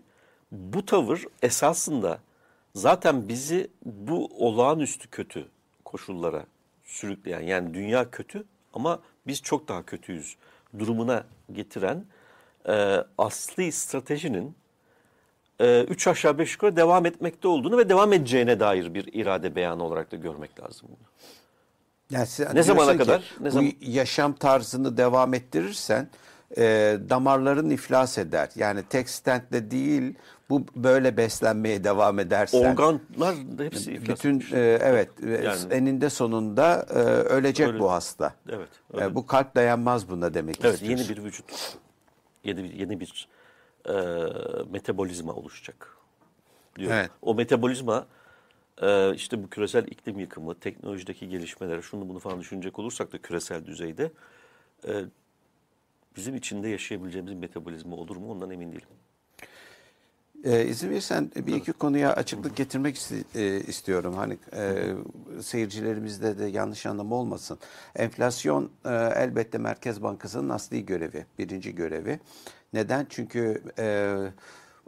[0.52, 2.20] bu tavır esasında
[2.76, 5.46] zaten bizi bu olağanüstü kötü
[5.86, 6.46] koşullara
[6.84, 10.36] sürükleyen yani dünya kötü ama biz çok daha kötüyüz
[10.80, 12.06] durumuna getiren
[12.68, 14.56] e, asli stratejinin
[15.60, 19.84] e, üç aşağı beş yukarı devam etmekte olduğunu ve devam edeceğine dair bir irade beyanı
[19.84, 21.08] olarak da görmek lazım bunu.
[22.10, 23.36] Yani ne zamana kadar?
[23.40, 23.72] Ne bu zaman?
[23.82, 26.10] yaşam tarzını devam ettirirsen
[26.58, 28.50] e, damarların iflas eder.
[28.56, 30.16] Yani tek stentle değil
[30.50, 32.72] bu böyle beslenmeye devam edersen.
[32.72, 38.36] Organlar hepsi Bütün e, evet yani, eninde sonunda e, ölecek öyle, bu hasta.
[38.50, 38.70] Evet.
[38.98, 41.04] E, bu kalp dayanmaz buna demek Evet istiyorsun.
[41.04, 41.78] yeni bir vücut.
[42.44, 43.28] Yeni bir, yeni bir
[43.86, 43.94] e,
[44.72, 45.98] metabolizma oluşacak.
[46.80, 46.92] Diyor.
[46.92, 47.12] Evet.
[47.22, 48.08] O metabolizma
[48.82, 53.66] e, işte bu küresel iklim yıkımı, teknolojideki gelişmeler, şunu bunu falan düşünecek olursak da küresel
[53.66, 54.12] düzeyde
[54.88, 54.92] e,
[56.16, 58.88] bizim içinde yaşayabileceğimiz metabolizma olur mu ondan emin değilim.
[60.44, 64.14] Ee, izin verirsen bir iki konuya açıklık getirmek isti, e, istiyorum.
[64.14, 64.94] Hani e,
[65.42, 67.60] seyircilerimizde de yanlış anlama olmasın.
[67.96, 72.20] Enflasyon e, elbette Merkez Bankası'nın asli görevi, birinci görevi.
[72.74, 73.08] Neden?
[73.10, 73.84] Çünkü e,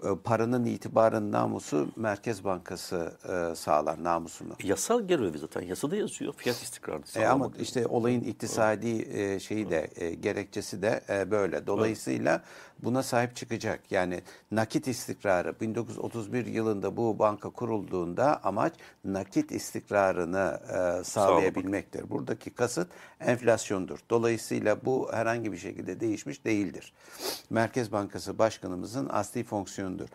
[0.04, 4.54] e, paranın itibarın namusu Merkez Bankası e, sağlar namusunu.
[4.64, 9.90] Yasal görevi zaten yasada yazıyor fiyat istikrarını e, ama işte olayın iktisadi e, şeyi de
[9.96, 11.68] e, gerekçesi de e, böyle.
[11.68, 12.44] Dolayısıyla.
[12.84, 13.92] Buna sahip çıkacak.
[13.92, 18.74] Yani nakit istikrarı 1931 yılında bu banka kurulduğunda amaç
[19.06, 22.10] nakit istikrarını e, sağlayabilmektir.
[22.10, 22.88] Buradaki kasıt
[23.20, 24.00] enflasyondur.
[24.10, 26.94] Dolayısıyla bu herhangi bir şekilde değişmiş değildir.
[27.50, 30.08] Merkez Bankası Başkanımızın asli fonksiyonudur.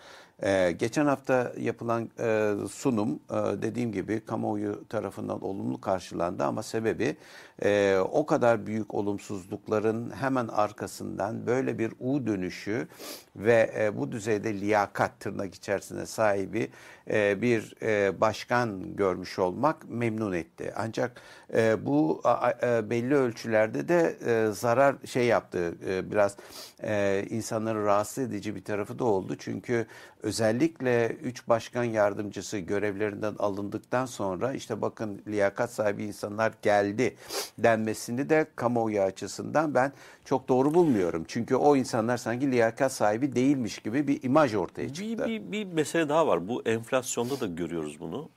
[0.42, 7.16] Ee, geçen hafta yapılan e, sunum e, dediğim gibi kamuoyu tarafından olumlu karşılandı ama sebebi
[7.62, 12.88] e, o kadar büyük olumsuzlukların hemen arkasından böyle bir U dönüşü
[13.36, 16.70] ve e, bu düzeyde liyakat tırnak içerisinde sahibi
[17.10, 20.72] e, bir e, başkan görmüş olmak memnun etti.
[20.76, 21.20] Ancak
[21.54, 22.22] e, bu
[22.62, 26.36] e, belli ölçülerde de e, zarar şey yaptı e, biraz
[26.82, 29.36] e, insanları rahatsız edici bir tarafı da oldu.
[29.38, 29.86] Çünkü
[30.22, 37.16] özellikle üç başkan yardımcısı görevlerinden alındıktan sonra işte bakın liyakat sahibi insanlar geldi
[37.58, 39.92] denmesini de kamuoyu açısından ben
[40.24, 41.24] çok doğru bulmuyorum.
[41.28, 45.26] Çünkü o insanlar sanki liyakat sahibi değilmiş gibi bir imaj ortaya çıktı.
[45.26, 46.48] Bir, bir, bir mesele daha var.
[46.48, 48.28] Bu enflasyonda da görüyoruz bunu.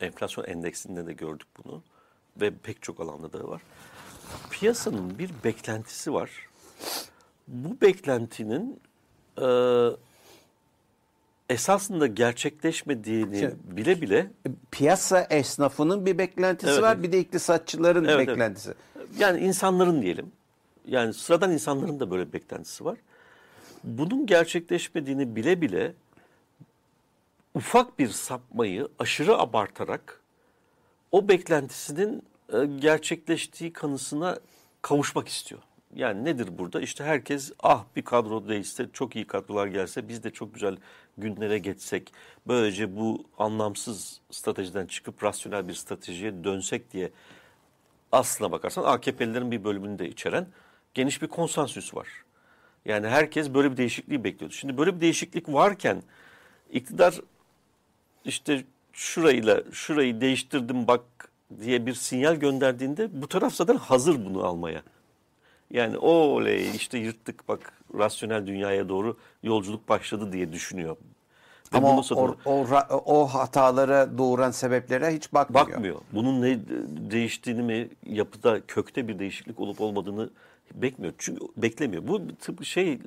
[0.00, 1.82] Enflasyon endeksinde de gördük bunu.
[2.40, 3.62] Ve pek çok alanda da var.
[4.50, 6.30] Piyasanın bir beklentisi var.
[7.48, 8.80] Bu beklentinin
[9.38, 9.46] e,
[11.50, 18.04] esasında gerçekleşmediğini Şimdi, bile bile e, piyasa esnafının bir beklentisi evet, var bir de iktisatçıların
[18.04, 18.74] evet, beklentisi.
[18.96, 19.08] Evet.
[19.18, 20.32] Yani insanların diyelim.
[20.86, 22.98] Yani sıradan insanların da böyle bir beklentisi var.
[23.84, 25.92] Bunun gerçekleşmediğini bile bile
[27.54, 30.20] ufak bir sapmayı aşırı abartarak
[31.12, 34.38] o beklentisinin e, gerçekleştiği kanısına
[34.82, 35.60] kavuşmak istiyor.
[35.94, 36.80] Yani nedir burada?
[36.80, 40.76] İşte herkes ah bir kadro değilse, çok iyi kadrolar gelse biz de çok güzel
[41.18, 42.12] günlere geçsek,
[42.46, 47.10] böylece bu anlamsız stratejiden çıkıp rasyonel bir stratejiye dönsek diye
[48.12, 50.46] aslına bakarsan AKP'lilerin bir bölümünü de içeren
[50.94, 52.08] geniş bir konsensüs var.
[52.84, 54.54] Yani herkes böyle bir değişikliği bekliyordu.
[54.54, 56.02] Şimdi böyle bir değişiklik varken
[56.70, 57.20] iktidar
[58.24, 61.02] işte şurayla şurayı değiştirdim bak
[61.60, 64.82] diye bir sinyal gönderdiğinde bu taraf zaten hazır bunu almaya.
[65.70, 70.96] Yani oley işte yırttık bak rasyonel dünyaya doğru yolculuk başladı diye düşünüyor.
[71.72, 72.36] Ama o, o,
[73.04, 75.66] o, hatalara doğuran sebeplere hiç bakmıyor.
[75.66, 76.00] Bakmıyor.
[76.12, 76.58] Bunun ne
[77.10, 80.30] değiştiğini mi, yapıda kökte bir değişiklik olup olmadığını
[80.74, 81.12] bekmiyor.
[81.18, 82.08] Çünkü beklemiyor.
[82.08, 82.98] Bu tıpkı şey e,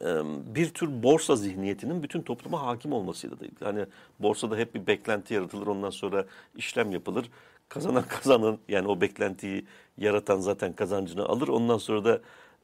[0.00, 0.08] e,
[0.54, 3.44] bir tür borsa zihniyetinin bütün topluma hakim olmasıyla da.
[3.60, 3.86] Yani
[4.18, 5.66] borsada hep bir beklenti yaratılır.
[5.66, 6.24] Ondan sonra
[6.56, 7.30] işlem yapılır.
[7.72, 9.64] Kazanan kazanan yani o beklentiyi
[9.98, 11.48] yaratan zaten kazancını alır.
[11.48, 12.20] Ondan sonra da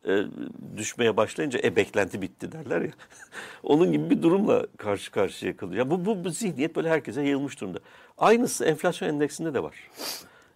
[0.09, 0.25] e,
[0.77, 2.91] düşmeye başlayınca e beklenti bitti derler ya.
[3.63, 5.79] Onun gibi bir durumla karşı karşıya kalıyor.
[5.79, 7.79] Ya bu, bu, bu zihniyet böyle herkese yayılmış durumda.
[8.19, 9.77] Aynısı enflasyon endeksinde de var.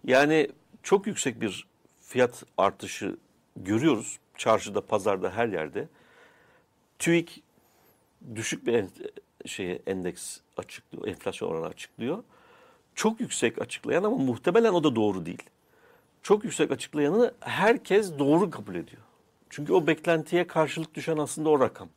[0.03, 0.49] Yani
[0.83, 1.67] çok yüksek bir
[2.01, 3.17] fiyat artışı
[3.55, 4.19] görüyoruz.
[4.37, 5.87] Çarşıda, pazarda, her yerde.
[6.99, 7.43] TÜİK
[8.35, 8.85] düşük bir
[9.45, 12.23] şeye endeks açıklıyor, enflasyon oranı açıklıyor.
[12.95, 15.43] Çok yüksek açıklayan ama muhtemelen o da doğru değil.
[16.23, 19.01] Çok yüksek açıklayanı herkes doğru kabul ediyor.
[19.49, 21.89] Çünkü o beklentiye karşılık düşen aslında o rakam.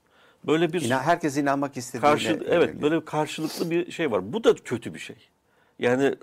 [0.46, 2.10] Böyle bir İnan, herkes inanmak istediğine.
[2.10, 4.32] Karşı, evet, böyle karşılıklı bir şey var.
[4.32, 5.16] Bu da kötü bir şey.
[5.78, 6.14] Yani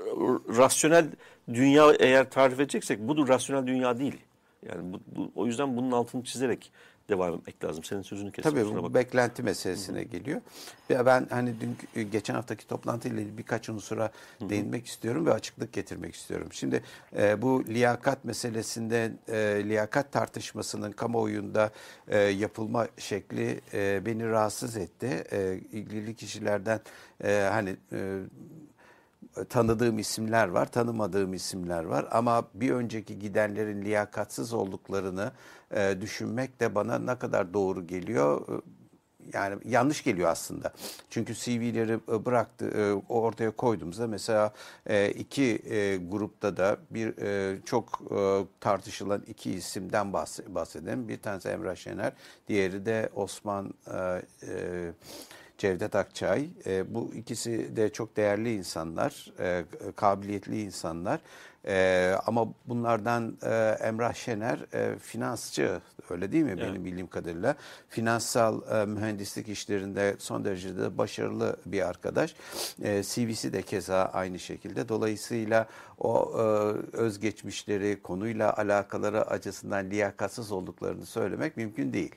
[0.57, 1.05] rasyonel
[1.53, 4.17] dünya eğer tarif edeceksek bu da rasyonel dünya değil.
[4.69, 6.71] Yani bu, bu, o yüzden bunun altını çizerek
[7.09, 7.83] devam etmek lazım.
[7.83, 8.51] Senin sözünü kestim.
[8.53, 10.03] Tabii bu beklenti meselesine Hı.
[10.03, 10.41] geliyor.
[10.89, 11.77] Ya ben hani dün
[12.11, 14.49] geçen haftaki toplantıyla ilgili birkaç unsura Hı.
[14.49, 16.47] değinmek istiyorum ve açıklık getirmek istiyorum.
[16.51, 16.83] Şimdi
[17.17, 21.71] e, bu liyakat meselesinde e, liyakat tartışmasının kamuoyunda
[22.07, 25.23] e, yapılma şekli e, beni rahatsız etti.
[25.31, 26.79] E, ilgili kişilerden
[27.23, 28.19] e, hani e,
[29.49, 35.31] tanıdığım isimler var, tanımadığım isimler var ama bir önceki gidenlerin liyakatsız olduklarını
[35.75, 38.41] e, düşünmek de bana ne kadar doğru geliyor.
[38.41, 38.61] E,
[39.33, 40.73] yani yanlış geliyor aslında.
[41.09, 44.53] Çünkü CV'leri e, bıraktı, ortaya koyduğumuzda mesela
[45.15, 45.61] iki
[46.09, 47.13] grupta da bir
[47.65, 48.01] çok
[48.59, 50.13] tartışılan iki isimden
[50.47, 51.07] bahsedelim.
[51.07, 52.13] Bir tanesi Emrah Şener,
[52.47, 53.73] diğeri de Osman
[55.57, 56.49] Cevdet Akçay.
[56.87, 59.31] Bu ikisi de çok değerli insanlar,
[59.95, 61.19] kabiliyetli insanlar.
[61.67, 66.63] E, ama bunlardan e, Emrah Şener e, finansçı, öyle değil mi evet.
[66.69, 67.55] benim bildiğim kadarıyla?
[67.89, 72.35] Finansal e, mühendislik işlerinde son derece de başarılı bir arkadaş.
[72.81, 74.89] E, CV'si de keza aynı şekilde.
[74.89, 76.41] Dolayısıyla o e,
[76.97, 82.15] özgeçmişleri, konuyla alakaları açısından liyakatsız olduklarını söylemek mümkün değil.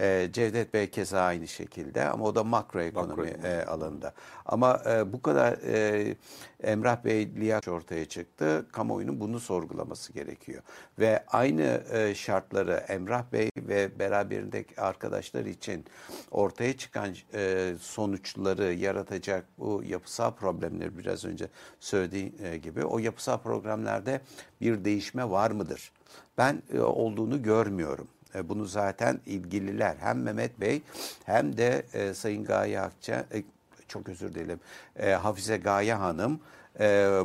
[0.00, 4.14] E, Cevdet Bey keza aynı şekilde ama o da makroekonomi makro e, alanında.
[4.46, 6.14] Ama e, bu kadar e,
[6.62, 8.66] Emrah Bey liyak ortaya çıktı.
[8.72, 10.62] Kamuoyunun bunu sorgulaması gerekiyor.
[10.98, 15.84] Ve aynı e, şartları Emrah Bey ve beraberindeki arkadaşlar için
[16.30, 21.48] ortaya çıkan e, sonuçları yaratacak bu yapısal problemleri biraz önce
[21.80, 24.20] söylediğim e, gibi o yapısal problemlerde
[24.60, 25.92] bir değişme var mıdır?
[26.38, 28.08] Ben e, olduğunu görmüyorum.
[28.36, 29.96] E, bunu zaten ilgililer.
[30.00, 30.82] Hem Mehmet Bey
[31.24, 33.42] hem de e, Sayın Gaye Akça, e,
[33.88, 34.60] çok özür dilerim,
[35.22, 36.40] Hafize Gaye Hanım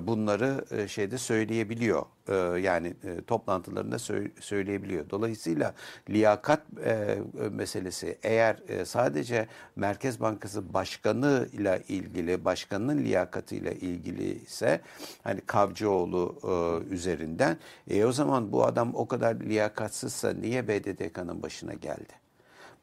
[0.08, 2.06] bunları e, şeyde söyleyebiliyor.
[2.28, 5.10] E, yani e, toplantılarında sö söyleyebiliyor.
[5.10, 5.74] Dolayısıyla
[6.10, 7.18] liyakat e,
[7.52, 14.82] meselesi eğer e, sadece Merkez Bankası Başkanı ile ilgili, başkanının liyakatıyla ilgili ise
[15.24, 17.58] hani Kavcıoğlu e, üzerinden
[17.90, 22.14] e, o zaman bu adam o kadar liyakatsızsa niye BDDK'nın başına geldi?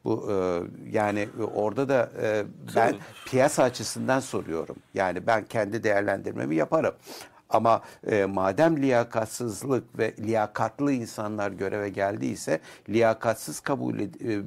[0.05, 2.43] Bu e, yani orada da e,
[2.75, 4.75] ben piyasa açısından soruyorum.
[4.93, 6.95] Yani ben kendi değerlendirmemi yaparım.
[7.49, 12.59] Ama e, madem liyakatsızlık ve liyakatlı insanlar göreve geldiyse
[12.89, 14.41] liyakatsız kabul ed, e,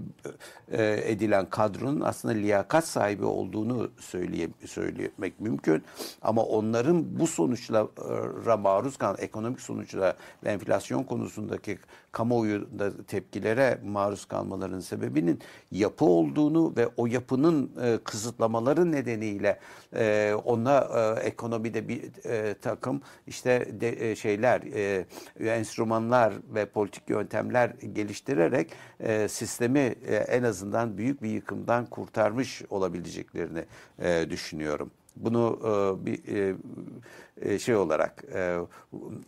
[0.73, 5.83] e, edilen kadronun aslında liyakat sahibi olduğunu söyleye, söylemek mümkün.
[6.23, 11.79] Ama onların bu sonuçlara maruz kalan ekonomik sonuçlara ve enflasyon konusundaki
[12.13, 19.59] kamuoyunda tepkilere maruz kalmalarının sebebinin yapı olduğunu ve o yapının e, kısıtlamaları nedeniyle
[19.97, 22.92] e, ona e, ekonomide bir e, takım
[23.27, 25.07] işte de, e, şeyler, e,
[25.41, 33.65] enstrümanlar ve politik yöntemler geliştirerek e, sistemi e, en azından büyük bir yıkımdan kurtarmış olabileceklerini
[33.99, 34.91] e, düşünüyorum.
[35.17, 36.55] Bunu e, bir e,
[37.43, 38.59] e, şey olarak e,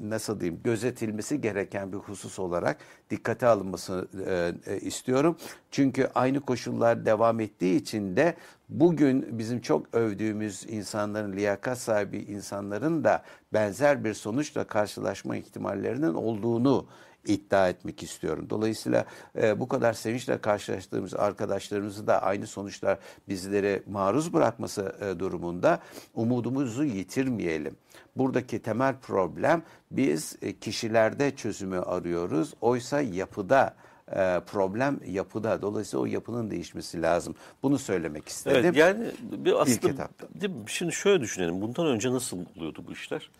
[0.01, 2.77] nasıl diyeyim gözetilmesi gereken bir husus olarak
[3.11, 5.37] dikkate alınması e, e, istiyorum.
[5.71, 8.35] Çünkü aynı koşullar devam ettiği için de
[8.69, 16.87] bugün bizim çok övdüğümüz insanların liyakat sahibi insanların da benzer bir sonuçla karşılaşma ihtimallerinin olduğunu
[17.27, 18.47] iddia etmek istiyorum.
[18.51, 19.05] Dolayısıyla
[19.37, 25.81] e, bu kadar sevinçle karşılaştığımız arkadaşlarımızı da aynı sonuçlar bizlere maruz bırakması e, durumunda
[26.15, 27.77] umudumuzu yitirmeyelim.
[28.17, 32.55] Buradaki temel problem biz e, kişilerde çözümü arıyoruz.
[32.61, 33.75] Oysa yapıda
[34.13, 35.63] e, problem yapıda.
[35.63, 37.35] Dolayısıyla o yapının değişmesi lazım.
[37.63, 38.61] Bunu söylemek istedim.
[38.65, 40.09] Evet yani bir aslında
[40.41, 40.63] değil mi?
[40.67, 41.61] şimdi şöyle düşünelim.
[41.61, 43.31] Bundan önce nasıl oluyordu bu işler?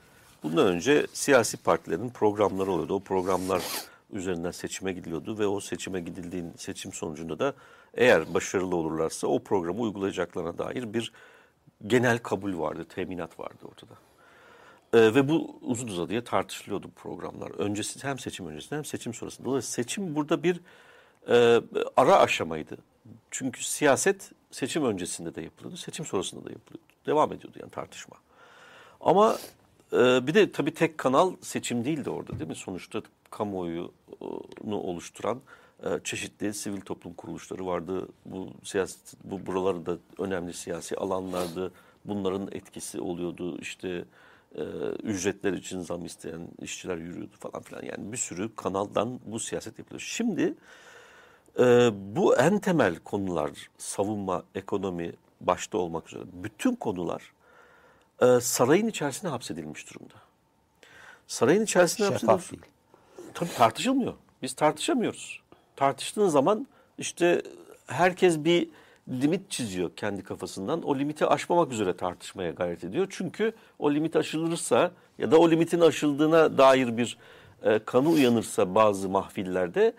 [0.45, 2.95] Bundan önce siyasi partilerin programları oluyordu.
[2.95, 3.63] O programlar
[4.13, 7.55] üzerinden seçime gidiliyordu ve o seçime gidildiğin seçim sonucunda da
[7.95, 11.13] eğer başarılı olurlarsa o programı uygulayacaklarına dair bir
[11.87, 13.95] genel kabul vardı, teminat vardı ortada.
[14.93, 17.51] Ee, ve bu uzun uzadıya tartışılıyordu programlar.
[17.51, 19.49] Öncesi hem seçim öncesinde hem seçim sonrasında.
[19.49, 20.61] Dolayısıyla seçim burada bir
[21.29, 21.61] e,
[21.97, 22.77] ara aşamaydı.
[23.31, 26.89] Çünkü siyaset seçim öncesinde de yapılıyordu, seçim sonrasında da yapılıyordu.
[27.07, 28.17] Devam ediyordu yani tartışma.
[29.01, 29.39] Ama
[29.95, 32.57] e, bir de tabii tek kanal seçim değildi orada değil mi?
[32.57, 33.91] Sonuçta kamuoyunu
[34.63, 35.41] oluşturan
[35.85, 38.09] e, çeşitli sivil toplum kuruluşları vardı.
[38.27, 41.73] Bu siyaset, bu buraları da önemli siyasi alanlardı.
[42.05, 43.59] Bunların etkisi oluyordu.
[43.61, 44.05] İşte
[44.55, 44.63] e,
[45.03, 47.83] ücretler için zam isteyen işçiler yürüyordu falan filan.
[47.83, 50.01] Yani bir sürü kanaldan bu siyaset yapılıyor.
[50.01, 50.55] Şimdi
[51.59, 57.33] e, bu en temel konular savunma, ekonomi başta olmak üzere bütün konular
[58.23, 60.15] e, sarayın içerisine hapsedilmiş durumda.
[61.27, 62.69] Sarayın içerisine Şeffaf hapsedilmiş.
[63.35, 64.15] Tabii tartışılmıyor.
[64.43, 65.41] Biz tartışamıyoruz.
[65.77, 66.67] Tartıştığın zaman
[66.99, 67.43] işte
[67.87, 68.69] herkes bir
[69.09, 70.83] limit çiziyor kendi kafasından.
[70.83, 73.07] O limiti aşmamak üzere tartışmaya gayret ediyor.
[73.11, 77.19] Çünkü o limit aşılırsa ya da o limitin aşıldığına dair bir
[77.63, 79.93] e, kanı uyanırsa bazı mahfillerde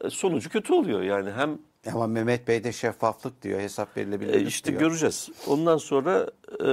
[0.00, 1.02] e, sonucu kötü oluyor.
[1.02, 1.58] Yani hem
[1.92, 4.80] ama Mehmet Bey de şeffaflık diyor, hesap verilebilirlik e işte diyor.
[4.80, 5.28] göreceğiz.
[5.46, 6.66] Ondan sonra e,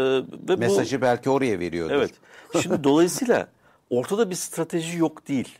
[0.49, 1.95] ve mesajı bu, belki oraya veriyordur.
[1.95, 2.11] Evet.
[2.61, 3.47] Şimdi dolayısıyla
[3.89, 5.59] ortada bir strateji yok değil.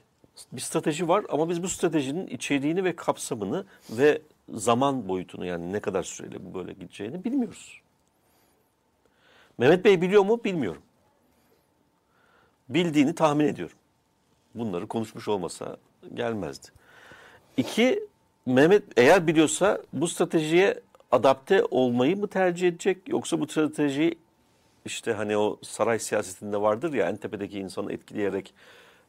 [0.52, 4.22] Bir strateji var ama biz bu stratejinin içeriğini ve kapsamını ve
[4.54, 7.82] zaman boyutunu yani ne kadar süreyle bu böyle gideceğini bilmiyoruz.
[9.58, 10.44] Mehmet Bey biliyor mu?
[10.44, 10.82] Bilmiyorum.
[12.70, 13.78] Bildiğini tahmin ediyorum.
[14.56, 15.78] Bunları konuşmuş olmasa
[16.14, 16.68] gelmezdi.
[17.58, 18.04] İki,
[18.46, 20.80] Mehmet eğer biliyorsa bu stratejiye
[21.12, 24.18] adapte olmayı mı tercih edecek yoksa bu stratejiyi
[24.86, 28.54] işte hani o saray siyasetinde vardır ya en tepedeki insanı etkileyerek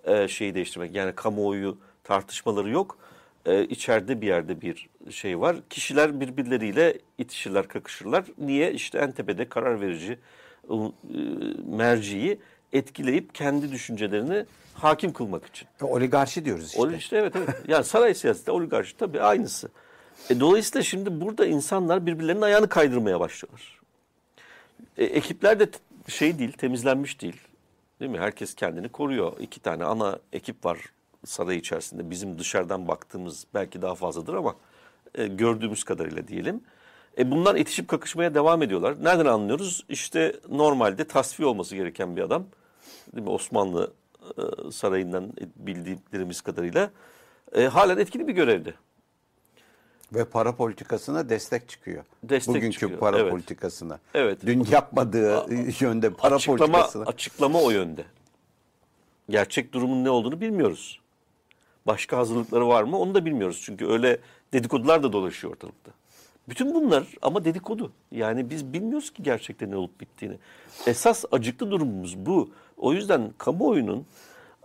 [0.04, 0.94] e, şeyi değiştirmek.
[0.94, 2.98] Yani kamuoyu tartışmaları yok.
[3.46, 5.56] E, içeride bir yerde bir şey var.
[5.70, 8.24] Kişiler birbirleriyle itişirler, kakışırlar.
[8.38, 8.72] Niye?
[8.72, 10.18] İşte en tepede karar verici
[10.70, 10.74] e,
[11.66, 12.38] merciyi
[12.72, 15.68] etkileyip kendi düşüncelerini hakim kılmak için.
[15.80, 16.80] E, oligarşi diyoruz işte.
[16.80, 17.48] O, işte evet evet.
[17.68, 19.68] Yani saray siyaseti oligarşi tabii aynısı.
[20.30, 23.80] E, dolayısıyla şimdi burada insanlar birbirlerinin ayağını kaydırmaya başlıyorlar.
[24.98, 25.68] E, ekipler de
[26.08, 27.40] şey değil, temizlenmiş değil.
[28.00, 28.18] Değil mi?
[28.18, 29.32] Herkes kendini koruyor.
[29.40, 30.78] İki tane ana ekip var
[31.24, 32.10] saray içerisinde.
[32.10, 34.56] Bizim dışarıdan baktığımız belki daha fazladır ama
[35.14, 36.60] e, gördüğümüz kadarıyla diyelim.
[37.18, 39.04] E bunlar itişip kakışmaya devam ediyorlar.
[39.04, 39.84] Nereden anlıyoruz?
[39.88, 42.46] İşte normalde tasfiye olması gereken bir adam.
[43.12, 43.30] Değil mi?
[43.30, 46.90] Osmanlı e, sarayından bildiğimiz kadarıyla
[47.52, 48.74] e, halen etkili bir görevde.
[50.14, 52.04] Ve para politikasına destek çıkıyor.
[52.22, 53.00] Destek Bugünkü çıkıyor.
[53.00, 53.30] para evet.
[53.30, 53.98] politikasına.
[54.14, 54.38] Evet.
[54.46, 55.46] Dün yapmadığı A,
[55.80, 57.04] yönde para açıklama, politikasına.
[57.04, 58.04] Açıklama o yönde.
[59.30, 61.00] Gerçek durumun ne olduğunu bilmiyoruz.
[61.86, 63.62] Başka hazırlıkları var mı onu da bilmiyoruz.
[63.64, 64.18] Çünkü öyle
[64.52, 65.92] dedikodular da dolaşıyor ortalıkta.
[66.48, 67.92] Bütün bunlar ama dedikodu.
[68.10, 70.36] Yani biz bilmiyoruz ki gerçekten ne olup bittiğini.
[70.86, 72.50] Esas acıklı durumumuz bu.
[72.76, 74.06] O yüzden kamuoyunun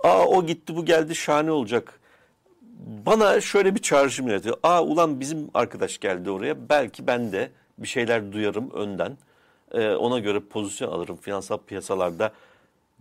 [0.04, 2.00] aa o gitti bu geldi şahane olacak
[3.06, 4.58] bana şöyle bir çağrışım yaratıyor.
[4.64, 6.70] Aa ulan bizim arkadaş geldi oraya.
[6.70, 9.18] Belki ben de bir şeyler duyarım önden.
[9.72, 12.34] Ee, ona göre pozisyon alırım finansal piyasalarda.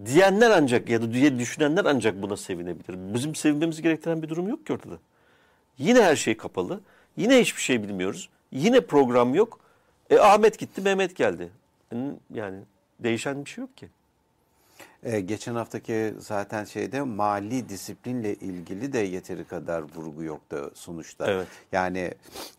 [0.07, 3.15] Diyenler ancak ya da diye düşünenler ancak buna sevinebilir.
[3.15, 4.99] Bizim sevinmemiz gerektiren bir durum yok ki ortada.
[5.79, 6.81] Yine her şey kapalı.
[7.17, 8.29] Yine hiçbir şey bilmiyoruz.
[8.53, 9.61] Yine program yok.
[10.11, 11.51] E, Ahmet gitti, Mehmet geldi.
[12.35, 12.59] Yani
[13.01, 13.89] değişen bir şey yok ki.
[15.03, 21.31] Ee, geçen haftaki zaten şeyde mali disiplinle ilgili de yeteri kadar vurgu yoktu sonuçta.
[21.31, 21.47] Evet.
[21.73, 22.15] Yani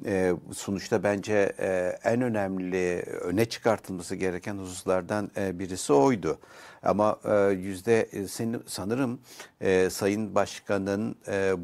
[0.06, 6.40] e, sonuçta bence e, en önemli öne çıkartılması gereken hususlardan e, birisi oydu.
[6.88, 8.28] Ama e, yüzde e,
[8.68, 9.20] sanırım
[9.62, 11.16] e, Sayın Başkan'ın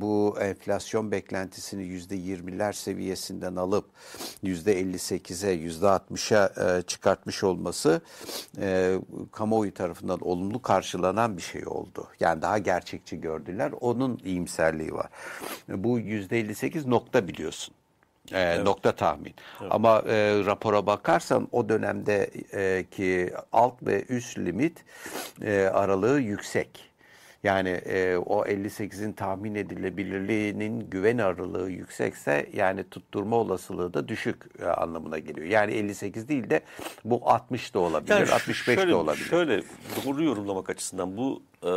[0.02, 3.86] bu enflasyon beklentisini yüzde yirmiler seviyesinden alıp
[4.42, 8.02] yüzde 58'e yüzde 60'a e, çıkartmış olması
[9.32, 12.08] kamuoyu tarafından olumlu karşılanan bir şey oldu.
[12.20, 13.72] Yani daha gerçekçi gördüler.
[13.82, 15.10] Onun iyimserliği var.
[15.70, 17.76] Bu yüzde 58 nokta biliyorsun.
[18.34, 18.64] E, evet.
[18.64, 19.34] Nokta tahmin.
[19.62, 19.72] Evet.
[19.72, 24.86] Ama e, rapora bakarsan o dönemde e, ki alt ve üst limit
[25.42, 26.94] e, aralığı yüksek.
[27.44, 34.66] Yani e, o 58'in tahmin edilebilirliğinin güven aralığı yüksekse yani tutturma olasılığı da düşük e,
[34.66, 35.48] anlamına geliyor.
[35.48, 36.62] Yani 58 değil de
[37.06, 39.26] bu 60 da olabilir, yani 65 şöyle, de olabilir.
[39.26, 39.64] Şöyle
[40.06, 41.72] doğru yorumlamak açısından bu e,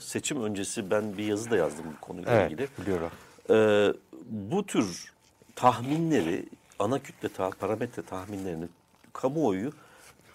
[0.00, 2.68] seçim öncesi ben bir yazı da yazdım bu konuyla evet, ilgili.
[2.80, 3.10] biliyorum.
[3.50, 3.88] Ee,
[4.30, 5.11] bu tür
[5.56, 6.46] tahminleri,
[6.78, 8.68] ana kütle ta parametre tahminlerini
[9.12, 9.72] kamuoyu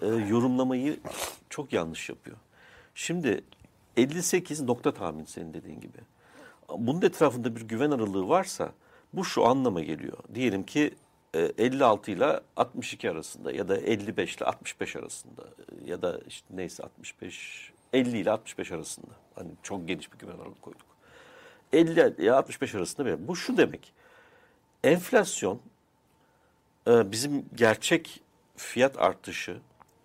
[0.01, 0.99] e, yorumlamayı
[1.49, 2.37] çok yanlış yapıyor.
[2.95, 3.41] Şimdi
[3.97, 5.97] 58 nokta tahmin senin dediğin gibi.
[6.77, 8.71] Bunun etrafında bir güven aralığı varsa
[9.13, 10.17] bu şu anlama geliyor.
[10.35, 10.95] Diyelim ki
[11.33, 15.43] 56 e, ile 62 arasında ya da 55 ile 65 arasında
[15.85, 19.11] ya da işte neyse 65 50 ile 65 arasında.
[19.35, 20.85] Hani çok geniş bir güven aralığı koyduk.
[21.73, 23.27] 50 ile 65 arasında bir.
[23.27, 23.93] Bu şu demek.
[24.83, 25.61] Enflasyon
[26.87, 28.21] e, bizim gerçek
[28.55, 29.57] fiyat artışı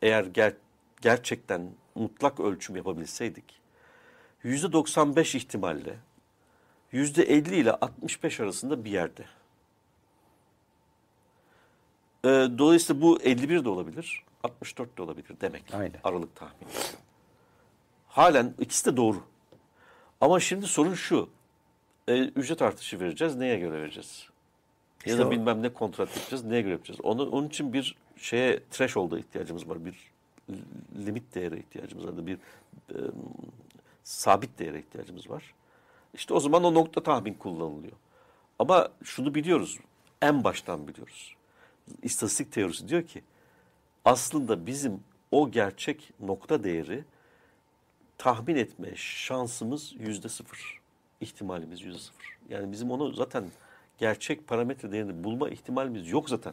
[0.02, 0.54] eğer ger
[1.00, 3.60] gerçekten mutlak ölçüm yapabilseydik
[4.44, 5.96] %95 ihtimalle
[6.92, 9.24] %50 ile 65 arasında bir yerde.
[12.24, 15.74] Ee, dolayısıyla bu 51 de olabilir, 64 de olabilir demek.
[15.74, 16.00] Aynen.
[16.04, 16.70] Aralık tahmini.
[18.08, 19.22] Halen ikisi de doğru.
[20.20, 21.30] Ama şimdi sorun şu.
[22.08, 23.36] E, ücret artışı vereceğiz.
[23.36, 24.28] Neye göre vereceğiz?
[25.06, 25.30] Ya da o.
[25.30, 26.44] bilmem ne kontrat yapacağız.
[26.44, 27.00] Neye göre yapacağız?
[27.02, 29.84] Onu, onun için bir şeye threshold'a ihtiyacımız var.
[29.84, 30.12] Bir
[31.06, 32.26] limit değere ihtiyacımız var.
[32.26, 32.34] Bir
[32.90, 32.98] e,
[34.04, 35.54] sabit değere ihtiyacımız var.
[36.14, 37.96] İşte o zaman o nokta tahmin kullanılıyor.
[38.58, 39.78] Ama şunu biliyoruz.
[40.22, 41.36] En baştan biliyoruz.
[42.02, 43.22] İstatistik teorisi diyor ki
[44.04, 45.00] aslında bizim
[45.30, 47.04] o gerçek nokta değeri
[48.18, 50.80] tahmin etme şansımız yüzde sıfır.
[51.20, 52.38] İhtimalimiz yüzde sıfır.
[52.48, 53.44] Yani bizim onu zaten
[54.02, 56.52] gerçek parametre değerini bulma ihtimalimiz yok zaten.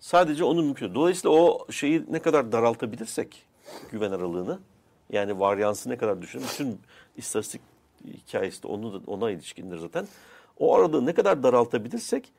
[0.00, 0.94] Sadece onun mümkün.
[0.94, 3.46] Dolayısıyla o şeyi ne kadar daraltabilirsek
[3.92, 4.58] güven aralığını
[5.12, 6.44] yani varyansı ne kadar düşünün.
[6.52, 6.80] Bütün
[7.16, 7.60] istatistik
[8.06, 10.08] hikayesi de onu da, ona ilişkindir zaten.
[10.58, 12.32] O aralığı ne kadar daraltabilirsek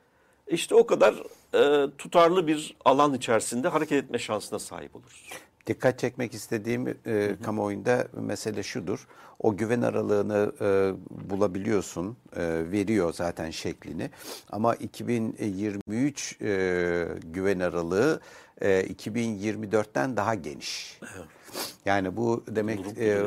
[0.47, 1.15] işte o kadar
[1.53, 5.29] e, tutarlı bir alan içerisinde hareket etme şansına sahip oluruz.
[5.71, 7.43] Dikkat çekmek istediğim e, hı hı.
[7.43, 9.07] kamuoyunda mesele şudur.
[9.39, 10.93] O güven aralığını e,
[11.29, 14.09] bulabiliyorsun, e, veriyor zaten şeklini.
[14.49, 18.21] Ama 2023 e, güven aralığı
[18.61, 20.99] e, 2024'ten daha geniş.
[21.01, 21.27] Evet.
[21.85, 23.23] Yani bu demek e,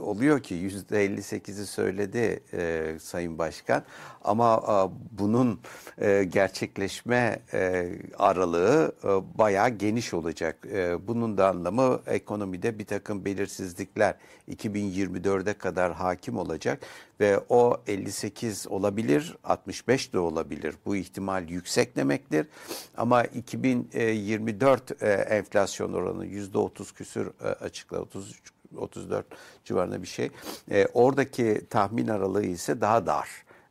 [0.00, 3.82] oluyor ki yüzde 58'i söyledi e, Sayın Başkan.
[4.24, 4.74] Ama e,
[5.18, 5.60] bunun
[5.98, 10.66] e, gerçekleşme e, aralığı e, bayağı geniş olacak.
[10.72, 14.14] E, bunun da anlamı ekonomide bir takım belirsizlikler
[14.50, 16.80] 2024'e kadar hakim olacak
[17.20, 20.74] ve o 58 olabilir, 65 de olabilir.
[20.86, 22.46] Bu ihtimal yüksek demektir.
[22.96, 29.26] Ama 2024 e, enflasyon oranı %30 küsür e, açıkla 33 34
[29.64, 30.30] civarında bir şey.
[30.70, 33.28] E, oradaki tahmin aralığı ise daha dar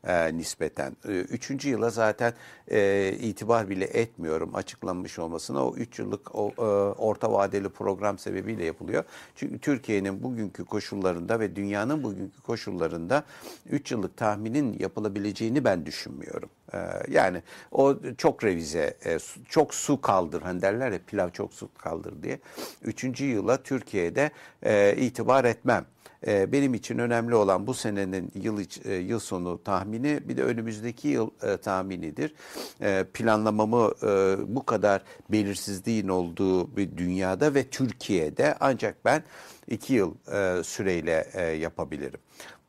[0.07, 0.95] e, nispeten.
[1.07, 2.33] E, üçüncü yıla zaten
[2.71, 5.65] e, itibar bile etmiyorum açıklanmış olmasına.
[5.65, 6.61] O üç yıllık o, e,
[7.01, 9.03] orta vadeli program sebebiyle yapılıyor.
[9.35, 13.23] Çünkü Türkiye'nin bugünkü koşullarında ve dünyanın bugünkü koşullarında
[13.69, 16.49] üç yıllık tahminin yapılabileceğini ben düşünmüyorum.
[16.73, 16.77] E,
[17.07, 17.41] yani
[17.71, 19.17] o çok revize, e,
[19.49, 20.41] çok su kaldır.
[20.41, 22.39] Hani derler ya pilav çok su kaldır diye.
[22.81, 24.31] Üçüncü yıla Türkiye'de
[24.63, 25.85] e, itibar etmem.
[26.27, 30.43] E, benim için önemli olan bu senenin yıl iç, e, yıl sonu tahmini bir de
[30.43, 32.33] önümüzdeki yıl e, tahminidir.
[32.81, 39.23] E, planlamamı e, bu kadar belirsizliğin olduğu bir dünyada ve Türkiye'de ancak ben
[39.67, 42.19] iki yıl e, süreyle e, yapabilirim.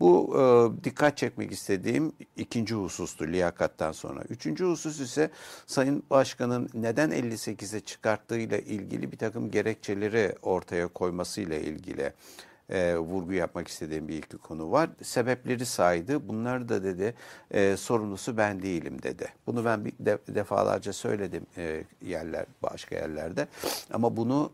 [0.01, 4.23] Bu e, dikkat çekmek istediğim ikinci husustu liyakattan sonra.
[4.23, 5.31] Üçüncü husus ise
[5.67, 12.13] Sayın Başkan'ın neden 58'e çıkarttığıyla ilgili bir takım gerekçeleri ortaya koymasıyla ilgili
[12.71, 14.91] e, vurgu yapmak istediğim bir iki konu var.
[15.03, 16.29] Sebepleri saydı.
[16.29, 17.15] Bunları da dedi
[17.51, 19.29] e, sorumlusu ben değilim dedi.
[19.47, 23.49] Bunu ben bir de, defalarca söyledim e, yerler başka yerlerde.
[23.93, 24.53] Ama bunu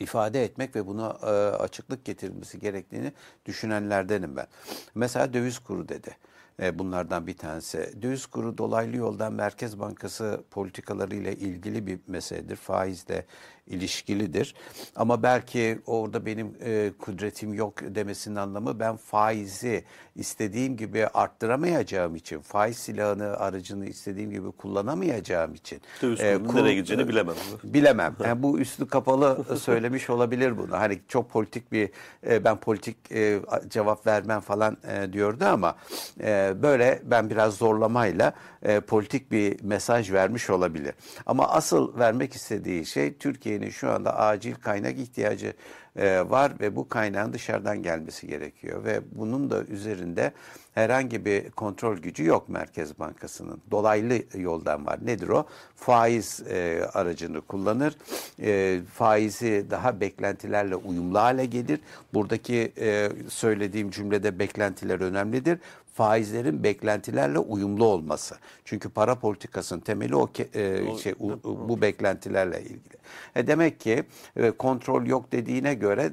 [0.00, 3.12] ifade etmek ve buna e, açıklık getirilmesi gerektiğini
[3.46, 4.46] düşünenlerdenim ben.
[4.94, 6.16] Mesela döviz kuru dedi.
[6.62, 8.02] E, bunlardan bir tanesi.
[8.02, 12.56] Döviz kuru dolaylı yoldan Merkez Bankası politikaları ile ilgili bir meseledir.
[12.56, 13.26] Faizle
[13.72, 14.54] ilişkilidir.
[14.96, 19.84] Ama belki orada benim e, kudretim yok demesinin anlamı ben faizi
[20.16, 25.80] istediğim gibi arttıramayacağım için, faiz silahını, aracını istediğim gibi kullanamayacağım için.
[26.02, 27.34] E, kur, nereye gideceğini bilemem.
[27.64, 28.16] Bilemem.
[28.24, 30.72] Yani bu üstü kapalı söylemiş olabilir bunu.
[30.72, 31.90] Hani çok politik bir,
[32.26, 35.76] e, ben politik e, cevap vermem falan e, diyordu ama
[36.20, 40.94] e, böyle ben biraz zorlamayla e, politik bir mesaj vermiş olabilir.
[41.26, 45.54] Ama asıl vermek istediği şey Türkiye'nin şu anda acil kaynak ihtiyacı
[45.96, 50.32] e, var ve bu kaynağın dışarıdan gelmesi gerekiyor ve bunun da üzerinde
[50.74, 53.60] herhangi bir kontrol gücü yok Merkez Bankası'nın.
[53.70, 54.98] Dolaylı yoldan var.
[55.04, 55.46] Nedir o?
[55.76, 57.96] Faiz e, aracını kullanır.
[58.42, 61.80] E, faizi daha beklentilerle uyumlu hale gelir.
[62.14, 65.58] Buradaki e, söylediğim cümlede beklentiler önemlidir
[65.94, 68.36] faizlerin beklentilerle uyumlu olması.
[68.64, 72.96] Çünkü para politikasının temeli o e, şey u, bu beklentilerle ilgili.
[73.36, 74.04] E demek ki
[74.36, 76.12] e, kontrol yok dediğine göre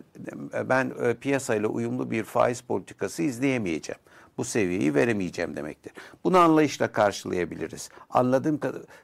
[0.70, 4.00] ben e, piyasayla uyumlu bir faiz politikası izleyemeyeceğim
[4.40, 5.92] bu seviyeyi veremeyeceğim demektir.
[6.24, 7.90] Bunu anlayışla karşılayabiliriz.
[8.10, 8.60] Anladığım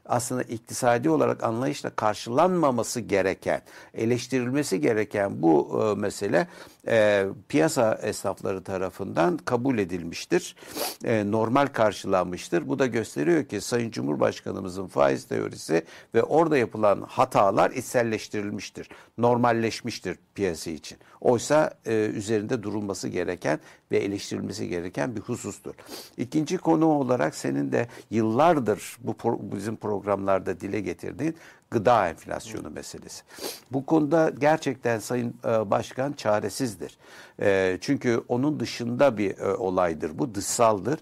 [0.06, 3.62] aslında iktisadi olarak anlayışla karşılanmaması gereken,
[3.94, 6.48] eleştirilmesi gereken bu e, mesele
[6.88, 10.56] e, piyasa esnafları tarafından kabul edilmiştir.
[11.04, 12.70] E, normal karşılanmıştır.
[12.70, 15.84] Bu da gösteriyor ki Sayın Cumhurbaşkanımızın faiz teorisi
[16.16, 18.90] ve orada yapılan hatalar içselleştirilmiştir.
[19.18, 20.98] Normalleşmiştir piyasa için.
[21.22, 23.60] Oysa e, üzerinde durulması gereken
[23.92, 25.74] ve eleştirilmesi gereken bir husustur.
[26.18, 31.36] İkinci konu olarak senin de yıllardır bu pro, bizim programlarda dile getirdiğin
[31.72, 33.24] gıda enflasyonu meselesi.
[33.72, 36.98] Bu konuda gerçekten Sayın e, Başkan çaresizdir.
[37.42, 40.20] E, çünkü onun dışında bir e, olaydır.
[40.20, 41.00] Bu dışsaldır.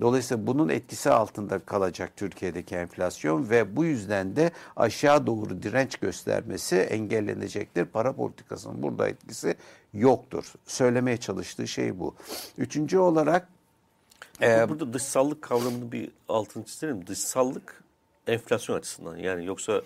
[0.00, 6.76] Dolayısıyla bunun etkisi altında kalacak Türkiye'deki enflasyon ve bu yüzden de aşağı doğru direnç göstermesi
[6.76, 7.84] engellenecektir.
[7.84, 9.54] Para politikasının burada etkisi
[9.94, 10.52] yoktur.
[10.66, 12.14] Söylemeye çalıştığı şey bu.
[12.58, 13.48] Üçüncü olarak
[14.40, 17.06] Burada dışsallık kavramını bir altını çizelim.
[17.06, 17.82] Dışsallık
[18.26, 19.82] enflasyon açısından yani yoksa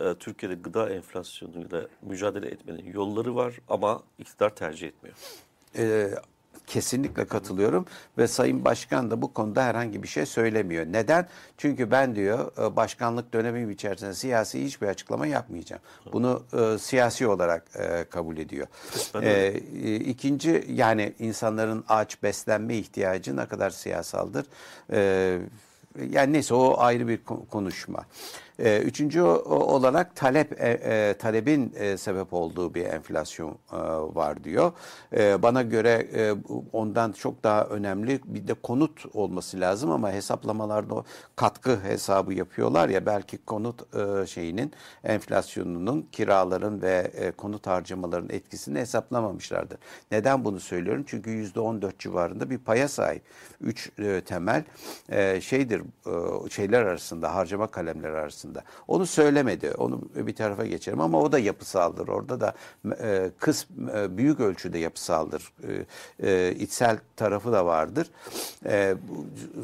[0.00, 5.16] e, Türkiye'de gıda enflasyonuyla mücadele etmenin yolları var ama iktidar tercih etmiyor.
[5.76, 6.10] E,
[6.68, 7.86] kesinlikle katılıyorum
[8.18, 10.86] ve Sayın Başkan da bu konuda herhangi bir şey söylemiyor.
[10.86, 11.28] Neden?
[11.56, 15.82] Çünkü ben diyor e, başkanlık dönemim içerisinde siyasi hiçbir açıklama yapmayacağım.
[16.12, 18.66] Bunu e, siyasi olarak e, kabul ediyor.
[19.22, 19.54] E,
[19.98, 24.46] ikinci yani insanların aç beslenme ihtiyacı ne kadar siyasaldır?
[24.92, 25.38] E,
[26.10, 27.18] yani neyse o ayrı bir
[27.50, 28.04] konuşma.
[28.58, 33.76] E, üçüncü olarak talep e, e, talebin e, sebep olduğu bir enflasyon e,
[34.14, 34.72] var diyor.
[35.16, 36.34] E, bana göre e,
[36.72, 41.04] ondan çok daha önemli bir de konut olması lazım ama hesaplamalarda o
[41.36, 44.72] katkı hesabı yapıyorlar ya belki konut e, şeyinin
[45.04, 49.78] enflasyonunun kiraların ve e, konut harcamaların etkisini hesaplamamışlardır.
[50.10, 51.04] Neden bunu söylüyorum?
[51.06, 53.22] Çünkü yüzde on dört civarında bir paya sahip.
[53.60, 54.64] Üç e, temel
[55.08, 58.62] e, şeydir e, şeyler arasında harcama kalemleri arasında aslında.
[58.88, 59.70] Onu söylemedi.
[59.78, 62.08] Onu bir tarafa geçerim ama o da yapısaldır.
[62.08, 62.54] Orada da
[63.00, 65.52] e, kız e, büyük ölçüde yapısaldır.
[65.68, 68.10] E, e, içsel tarafı da vardır.
[68.66, 68.94] E,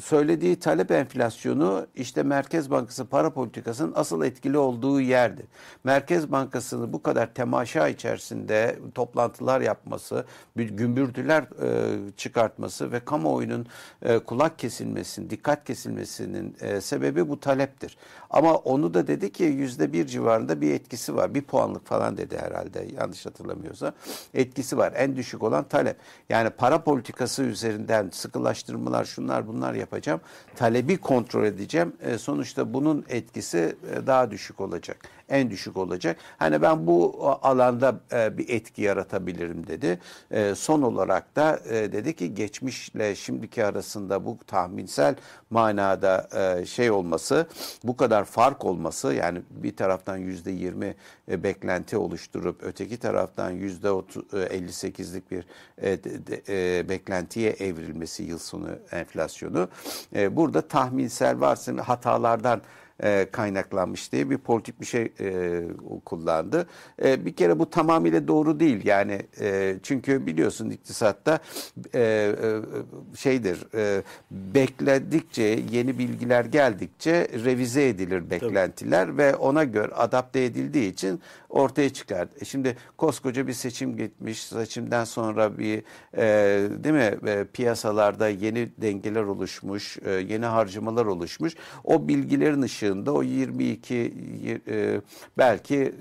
[0.03, 5.47] söylediği talep enflasyonu işte Merkez Bankası para politikasının asıl etkili olduğu yerdir.
[5.85, 10.25] Merkez Bankası'nı bu kadar temaşa içerisinde toplantılar yapması,
[10.57, 13.67] gümbürtüler e, çıkartması ve kamuoyunun
[14.03, 17.97] e, kulak kesilmesinin, dikkat kesilmesinin e, sebebi bu taleptir.
[18.31, 21.35] Ama onu da dedi ki yüzde bir civarında bir etkisi var.
[21.35, 23.93] Bir puanlık falan dedi herhalde yanlış hatırlamıyorsa.
[24.35, 24.93] Etkisi var.
[24.97, 25.97] En düşük olan talep.
[26.29, 30.21] Yani para politikası üzerinden sıkılaştırmalar şunlar bunlar yapacağım.
[30.57, 31.93] Talebi kontrol edeceğim.
[32.01, 34.97] E, sonuçta bunun etkisi e, daha düşük olacak
[35.29, 36.17] en düşük olacak.
[36.39, 39.99] Hani ben bu alanda e, bir etki yaratabilirim dedi.
[40.31, 45.15] E, son olarak da e, dedi ki geçmişle şimdiki arasında bu tahminsel
[45.51, 47.47] manada e, şey olması,
[47.85, 50.95] bu kadar fark olması yani bir taraftan yüzde yirmi
[51.31, 55.47] e, beklenti oluşturup öteki taraftan yüzde 58'lik bir
[55.79, 59.69] e, de, e, beklentiye evrilmesi yıl sonu enflasyonu.
[60.15, 62.63] E, burada tahminsel varsın hatalardan
[63.03, 65.63] e, kaynaklanmış diye bir politik bir şey e,
[66.05, 66.67] kullandı.
[67.05, 68.87] E, bir kere bu tamamıyla doğru değil.
[68.87, 71.39] Yani e, çünkü biliyorsun iktisatta
[71.95, 72.61] e, e,
[73.17, 79.19] şeydir e, bekledikçe yeni bilgiler geldikçe revize edilir beklentiler Tabii.
[79.19, 81.21] ve ona göre adapte edildiği için
[81.55, 82.29] ortaya çıkar.
[82.41, 84.43] E şimdi koskoca bir seçim gitmiş.
[84.43, 85.83] Seçimden sonra bir
[86.17, 86.25] e,
[86.85, 91.55] değil mi e, piyasalarda yeni dengeler oluşmuş, e, yeni harcamalar oluşmuş.
[91.85, 94.13] O bilgilerin ışığında o 22
[94.69, 95.01] e,
[95.39, 95.95] belki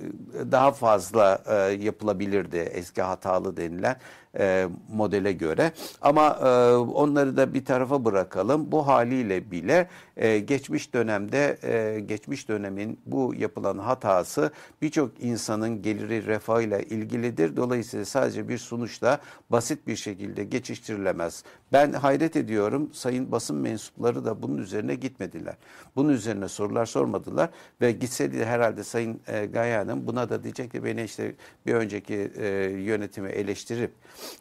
[0.51, 3.95] daha fazla e, yapılabilirdi eski hatalı denilen
[4.39, 5.71] e, modele göre.
[6.01, 8.71] Ama e, onları da bir tarafa bırakalım.
[8.71, 16.25] Bu haliyle bile e, geçmiş dönemde e, geçmiş dönemin bu yapılan hatası birçok insanın geliri
[16.25, 17.57] refahıyla ilgilidir.
[17.57, 19.19] Dolayısıyla sadece bir sonuçla
[19.49, 20.43] basit bir şekilde
[21.73, 25.55] Ben hayret ediyorum sayın basın mensupları da bunun üzerine gitmediler.
[25.95, 27.49] Bunun üzerine sorular sormadılar
[27.81, 32.31] ve gitseydi herhalde Sayın e, Gaye Hanım buna da diyecek ki beni işte bir önceki
[32.38, 33.91] e, yönetimi eleştirip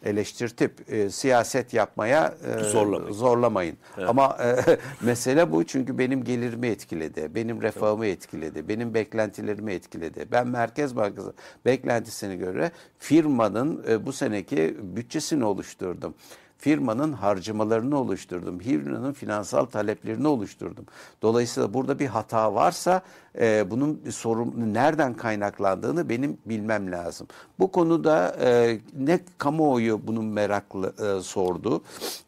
[0.05, 3.13] eleştirtip e, siyaset yapmaya e, zorlamayın.
[3.13, 3.77] zorlamayın.
[3.99, 4.09] Evet.
[4.09, 10.27] Ama e, mesele bu çünkü benim gelirimi etkiledi, benim refahımı etkiledi, benim beklentilerimi etkiledi.
[10.33, 11.33] Ben Merkez Bankası
[11.67, 16.15] beklentisine göre firmanın e, bu seneki bütçesini oluşturdum
[16.63, 18.59] firmanın harcamalarını oluşturdum.
[18.59, 20.87] Firmanın finansal taleplerini oluşturdum.
[21.23, 23.03] Dolayısıyla burada bir hata varsa
[23.41, 27.27] e, bunun sorun nereden kaynaklandığını benim bilmem lazım.
[27.59, 31.83] Bu konuda e, ne kamuoyu bunun meraklı e, sordu,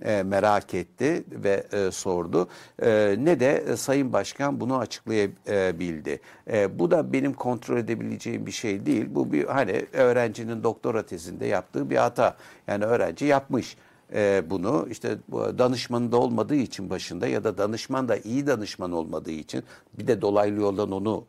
[0.04, 2.48] e, merak etti ve e, sordu.
[2.82, 6.20] E, ne de e, Sayın Başkan bunu açıklayabildi.
[6.52, 9.06] E, bu da benim kontrol edebileceğim bir şey değil.
[9.10, 12.36] Bu bir hani öğrencinin doktora tezinde yaptığı bir hata.
[12.68, 13.76] Yani öğrenci yapmış
[14.14, 19.64] e, bunu işte danışmanında olmadığı için başında ya da danışman da iyi danışman olmadığı için
[19.98, 21.24] bir de dolaylı yoldan onu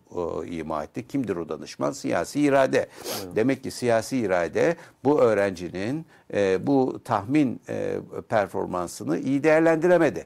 [0.45, 1.07] e, ima etti.
[1.07, 1.91] Kimdir o danışman?
[1.91, 2.77] Siyasi irade.
[2.77, 3.35] Evet.
[3.35, 7.97] Demek ki siyasi irade bu öğrencinin e, bu tahmin e,
[8.29, 10.25] performansını iyi değerlendiremedi.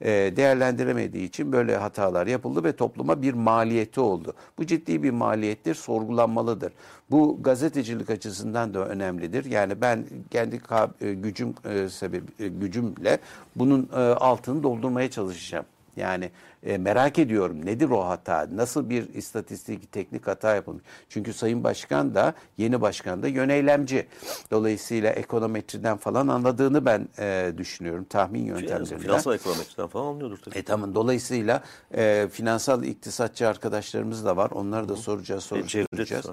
[0.00, 4.34] E, değerlendiremediği için böyle hatalar yapıldı ve topluma bir maliyeti oldu.
[4.58, 6.72] Bu ciddi bir maliyettir, sorgulanmalıdır.
[7.10, 9.44] Bu gazetecilik açısından da önemlidir.
[9.44, 10.60] Yani ben kendi
[11.00, 13.18] e, gücüm e, sebebi gücümle
[13.56, 13.88] bunun
[14.20, 15.64] altını doldurmaya çalışacağım.
[15.96, 16.30] Yani
[16.62, 18.48] e, merak ediyorum nedir o hata?
[18.52, 20.82] Nasıl bir istatistik, teknik hata yapılmış?
[21.08, 24.06] Çünkü Sayın Başkan da yeni başkan da yöneylemci.
[24.50, 28.04] Dolayısıyla ekonometriden falan anladığını ben e, düşünüyorum.
[28.04, 28.98] Tahmin yöntemlerinden.
[28.98, 30.58] Finansal ekonometriden falan anlıyordur tabii.
[30.58, 31.62] E tamam dolayısıyla
[31.94, 34.50] e, finansal iktisatçı arkadaşlarımız da var.
[34.50, 36.26] Onları da soracağız, e, soruşturacağız.
[36.26, 36.30] E,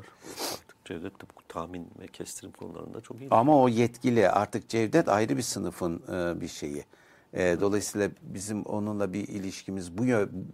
[0.86, 3.28] Cevdet de bu tahmin ve kestirim konularında çok iyi.
[3.32, 6.86] Ama o yetkili artık Cevdet ayrı bir sınıfın e, bir şeyi.
[7.38, 10.04] E, dolayısıyla bizim onunla bir ilişkimiz bu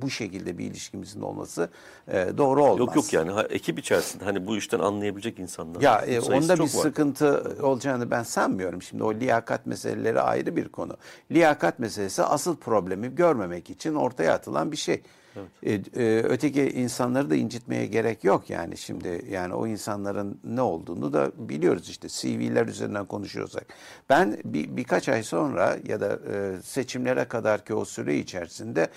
[0.01, 1.69] bu şekilde bir ilişkimizin olması
[2.07, 2.79] e, doğru olmaz.
[2.79, 5.81] Yok yok yani ha, ekip içerisinde hani bu işten anlayabilecek insanlar.
[5.81, 6.67] Ya e, onda bir var.
[6.67, 8.81] sıkıntı olacağını ben sanmıyorum.
[8.81, 10.97] Şimdi o liyakat meseleleri ayrı bir konu.
[11.31, 15.01] Liyakat meselesi asıl problemi görmemek için ortaya atılan bir şey.
[15.35, 15.97] Evet.
[15.97, 21.13] E, e, öteki insanları da incitmeye gerek yok yani şimdi yani o insanların ne olduğunu
[21.13, 23.65] da biliyoruz işte CV'ler üzerinden konuşuyorsak.
[24.09, 28.87] Ben bir, birkaç ay sonra ya da e, seçimlere kadar ki o süre içerisinde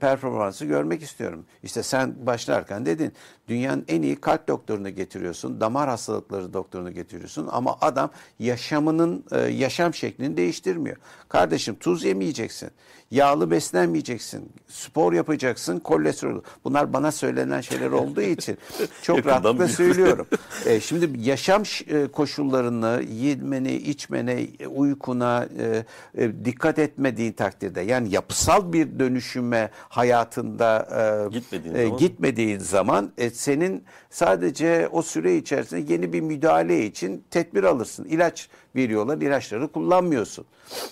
[0.00, 1.44] performansı görmek istiyorum.
[1.62, 3.12] İşte sen başlarken dedin
[3.48, 10.36] dünyanın en iyi kalp doktorunu getiriyorsun, damar hastalıkları doktorunu getiriyorsun ama adam yaşamının yaşam şeklini
[10.36, 10.96] değiştirmiyor.
[11.28, 12.70] Kardeşim tuz yemeyeceksin,
[13.12, 16.42] yağlı beslenmeyeceksin, spor yapacaksın, kolesterol.
[16.64, 18.58] Bunlar bana söylenen şeyler olduğu için
[19.02, 20.26] çok rahatlıkla söylüyorum.
[20.66, 25.84] e, şimdi yaşam e, koşullarını, yemeni, içmene, uykuna e,
[26.24, 30.88] e, dikkat etmediğin takdirde yani yapısal bir dönüşüme hayatında
[31.30, 31.98] e, gitmediğin, e, zaman.
[31.98, 38.04] gitmediğin zaman e, senin sadece o süre içerisinde yeni bir müdahale için tedbir alırsın.
[38.04, 40.44] İlaç veriyorlar, ilaçları kullanmıyorsun.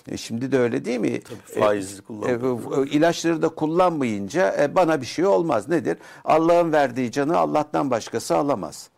[0.07, 1.21] E şimdi de öyle değil mi?
[1.21, 2.87] Tabii faizli e, kullanmıyor.
[2.87, 5.69] E, ilaçları da kullanmayınca e, bana bir şey olmaz.
[5.69, 5.97] Nedir?
[6.25, 8.89] Allah'ın verdiği canı Allah'tan başkası alamaz.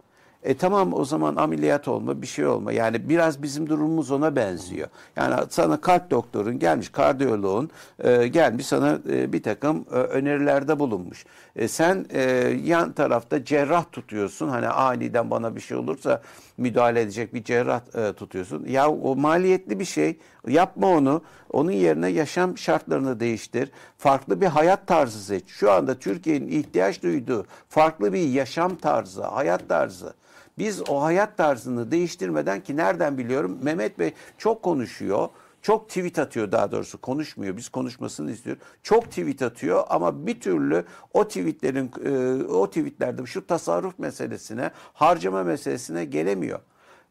[0.43, 2.71] E tamam o zaman ameliyat olma bir şey olma.
[2.71, 4.87] Yani biraz bizim durumumuz ona benziyor.
[5.15, 7.69] Yani sana kalp doktorun gelmiş, kardiyoloğun
[7.99, 11.25] e, gelmiş sana e, bir takım e, önerilerde bulunmuş.
[11.55, 12.21] E, sen e,
[12.63, 14.49] yan tarafta cerrah tutuyorsun.
[14.49, 16.21] Hani aniden bana bir şey olursa
[16.57, 18.65] müdahale edecek bir cerrah e, tutuyorsun.
[18.65, 20.17] Ya o maliyetli bir şey.
[20.47, 21.21] Yapma onu.
[21.51, 23.71] Onun yerine yaşam şartlarını değiştir.
[23.97, 25.43] Farklı bir hayat tarzı seç.
[25.47, 30.13] Şu anda Türkiye'nin ihtiyaç duyduğu farklı bir yaşam tarzı, hayat tarzı.
[30.57, 35.29] Biz o hayat tarzını değiştirmeden ki nereden biliyorum Mehmet Bey çok konuşuyor.
[35.63, 37.57] Çok tweet atıyor daha doğrusu konuşmuyor.
[37.57, 38.57] Biz konuşmasını istiyor.
[38.83, 45.43] Çok tweet atıyor ama bir türlü o tweetlerin e, o tweetlerde şu tasarruf meselesine, harcama
[45.43, 46.59] meselesine gelemiyor.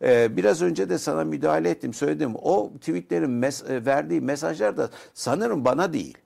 [0.03, 2.32] E, biraz önce de sana müdahale ettim, söyledim.
[2.42, 6.18] O tweetlerin mes e, verdiği mesajlar da sanırım bana değil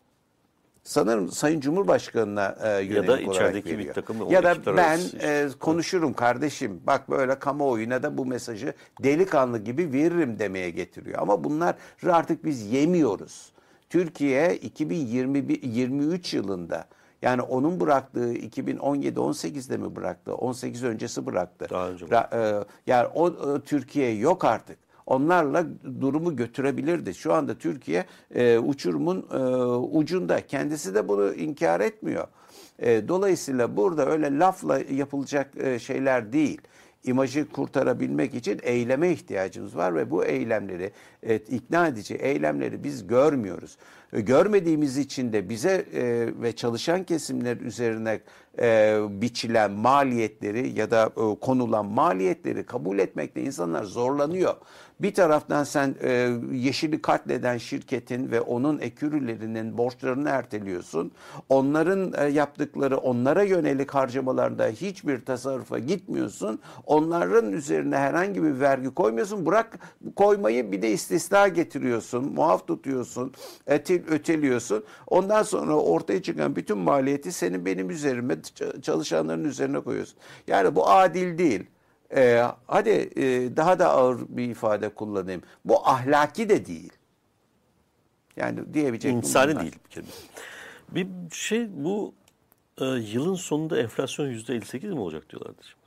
[0.86, 3.88] sanırım Sayın Cumhurbaşkanı'na e, yönelik ya da içerideki veriyor.
[3.88, 9.58] bir takım ya da ben e, konuşurum kardeşim bak böyle kamuoyuna da bu mesajı delikanlı
[9.58, 11.18] gibi veririm demeye getiriyor.
[11.22, 11.74] Ama bunlar
[12.10, 13.52] artık biz yemiyoruz.
[13.90, 16.84] Türkiye 2023 yılında
[17.22, 20.34] yani onun bıraktığı 2017-18'de mi bıraktı?
[20.34, 21.66] 18 öncesi bıraktı.
[21.70, 22.06] Daha önce.
[22.32, 25.66] E, yani o e, Türkiye yok artık onlarla
[26.00, 27.14] durumu götürebilirdi.
[27.14, 28.04] Şu anda Türkiye
[28.34, 29.36] e, uçurumun e,
[29.96, 30.46] ucunda.
[30.46, 32.26] Kendisi de bunu inkar etmiyor.
[32.78, 36.60] E, dolayısıyla burada öyle lafla yapılacak e, şeyler değil.
[37.04, 40.92] imajı kurtarabilmek için eyleme ihtiyacımız var ve bu eylemleri
[41.22, 43.76] evet, ikna edici eylemleri biz görmüyoruz.
[44.12, 48.20] E, görmediğimiz için de bize e, ve çalışan kesimler üzerine
[48.58, 54.54] e, biçilen maliyetleri ya da e, konulan maliyetleri kabul etmekte insanlar zorlanıyor.
[55.00, 61.12] Bir taraftan sen e, yeşili katleden şirketin ve onun ekürülerinin borçlarını erteliyorsun.
[61.48, 66.58] Onların e, yaptıkları onlara yönelik harcamalarda hiçbir tasarrufa gitmiyorsun.
[66.86, 69.46] Onların üzerine herhangi bir vergi koymuyorsun.
[69.46, 69.78] Bırak
[70.16, 72.32] koymayı bir de istisna getiriyorsun.
[72.32, 73.32] Muaf tutuyorsun.
[73.66, 74.84] Etil, öteliyorsun.
[75.06, 78.36] Ondan sonra ortaya çıkan bütün maliyeti senin benim üzerime
[78.82, 80.18] çalışanların üzerine koyuyorsun.
[80.46, 81.66] Yani bu adil değil.
[82.14, 85.42] Ee, hadi e, daha da ağır bir ifade kullanayım.
[85.64, 86.92] Bu ahlaki de değil.
[88.36, 89.62] Yani diyebilecek İnsani bunlar.
[89.62, 90.04] değil bir kere.
[90.88, 92.14] Bir şey bu
[92.80, 95.86] e, yılın sonunda enflasyon yüzde 58 mi olacak diyorlardı şimdi.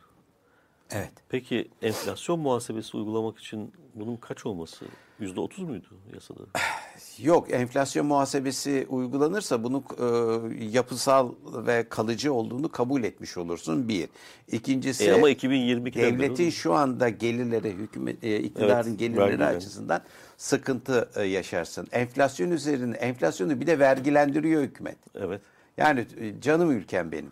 [0.91, 1.11] Evet.
[1.29, 4.85] Peki enflasyon muhasebesi uygulamak için bunun kaç olması?
[5.19, 6.43] Yüzde otuz muydu yasada?
[7.19, 14.09] Yok enflasyon muhasebesi uygulanırsa bunun e, yapısal ve kalıcı olduğunu kabul etmiş olursun bir.
[14.51, 19.55] İkincisi e ama 2022 devletin şu anda gelirleri hükümet e, iktidarın evet, gelirleri vergilen.
[19.55, 20.01] açısından
[20.37, 21.87] sıkıntı e, yaşarsın.
[21.91, 24.97] Enflasyon üzerine enflasyonu bir de vergilendiriyor hükümet.
[25.15, 25.41] Evet.
[25.77, 27.31] Yani e, canım ülkem benim.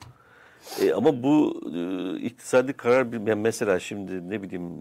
[0.82, 4.72] E, ama bu e, iktisadi karar bir yani mesela şimdi ne bileyim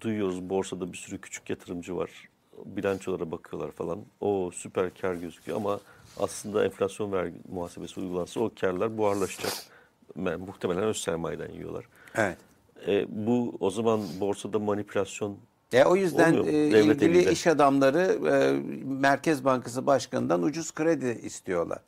[0.00, 2.10] duyuyoruz borsada bir sürü küçük yatırımcı var.
[2.64, 3.98] Bilançolara bakıyorlar falan.
[4.20, 5.80] O süper kar gözüküyor ama
[6.20, 9.52] aslında enflasyon vergi muhasebesi uygulansa o karlar buharlaşacak.
[10.16, 11.84] Yani, muhtemelen öz sermayeden yiyorlar.
[12.14, 12.38] Evet.
[12.86, 15.38] E, bu o zaman borsada manipülasyon
[15.72, 17.32] e, o yüzden e, ilgili elinde.
[17.32, 18.52] iş adamları e,
[18.84, 21.78] Merkez Bankası Başkanı'ndan ucuz kredi istiyorlar.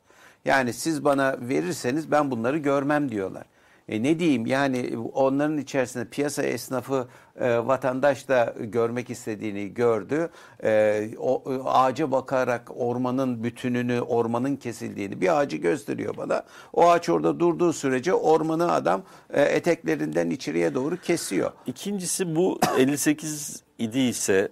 [0.45, 3.45] Yani siz bana verirseniz ben bunları görmem diyorlar.
[3.89, 7.07] E ne diyeyim yani onların içerisinde piyasa esnafı
[7.39, 10.29] e, vatandaş da görmek istediğini gördü.
[10.63, 16.43] E, o, ağaca bakarak ormanın bütününü, ormanın kesildiğini bir ağacı gösteriyor bana.
[16.73, 21.51] O ağaç orada durduğu sürece ormanı adam e, eteklerinden içeriye doğru kesiyor.
[21.65, 24.51] İkincisi bu 58 idiyse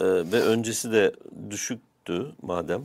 [0.00, 1.12] e, ve öncesi de
[1.50, 2.82] düşüktü madem.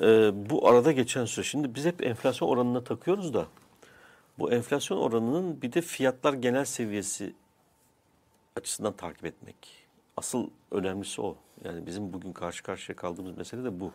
[0.00, 0.06] E,
[0.50, 3.46] bu arada geçen süre şimdi biz hep enflasyon oranına takıyoruz da
[4.38, 7.34] bu enflasyon oranının bir de fiyatlar genel seviyesi
[8.56, 9.56] açısından takip etmek.
[10.16, 11.36] Asıl önemlisi o.
[11.64, 13.92] Yani bizim bugün karşı karşıya kaldığımız mesele de bu.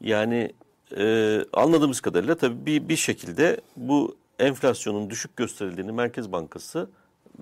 [0.00, 0.52] Yani
[0.96, 6.90] e, anladığımız kadarıyla tabii bir, bir şekilde bu enflasyonun düşük gösterildiğini Merkez Bankası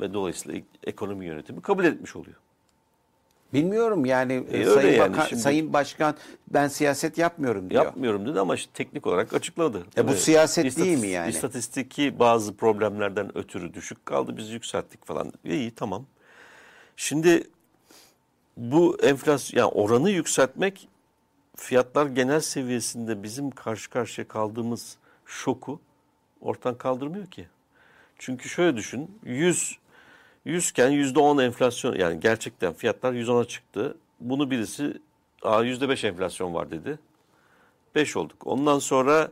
[0.00, 2.36] ve dolayısıyla ekonomi yönetimi kabul etmiş oluyor.
[3.52, 6.14] Bilmiyorum yani e, Sayın, yani Bakan, şimdi, Sayın Başkan
[6.48, 7.84] ben siyaset yapmıyorum diyor.
[7.84, 9.86] Yapmıyorum dedi ama işte teknik olarak açıkladı.
[9.96, 11.30] E bu siyaset İstatis, değil mi yani?
[11.30, 15.32] İstatistiki bazı problemlerden ötürü düşük kaldı biz yükselttik falan.
[15.44, 16.06] İyi tamam.
[16.96, 17.44] Şimdi
[18.56, 20.88] bu enflasyon yani oranı yükseltmek
[21.56, 24.96] fiyatlar genel seviyesinde bizim karşı karşıya kaldığımız
[25.26, 25.80] şoku
[26.40, 27.46] ortadan kaldırmıyor ki.
[28.18, 29.78] Çünkü şöyle düşün 100
[30.44, 33.96] 100 iken %10 enflasyon yani gerçekten fiyatlar 110'a çıktı.
[34.20, 34.94] Bunu birisi
[35.42, 36.98] Aa, %5 enflasyon var dedi.
[37.94, 38.46] 5 olduk.
[38.46, 39.30] Ondan sonra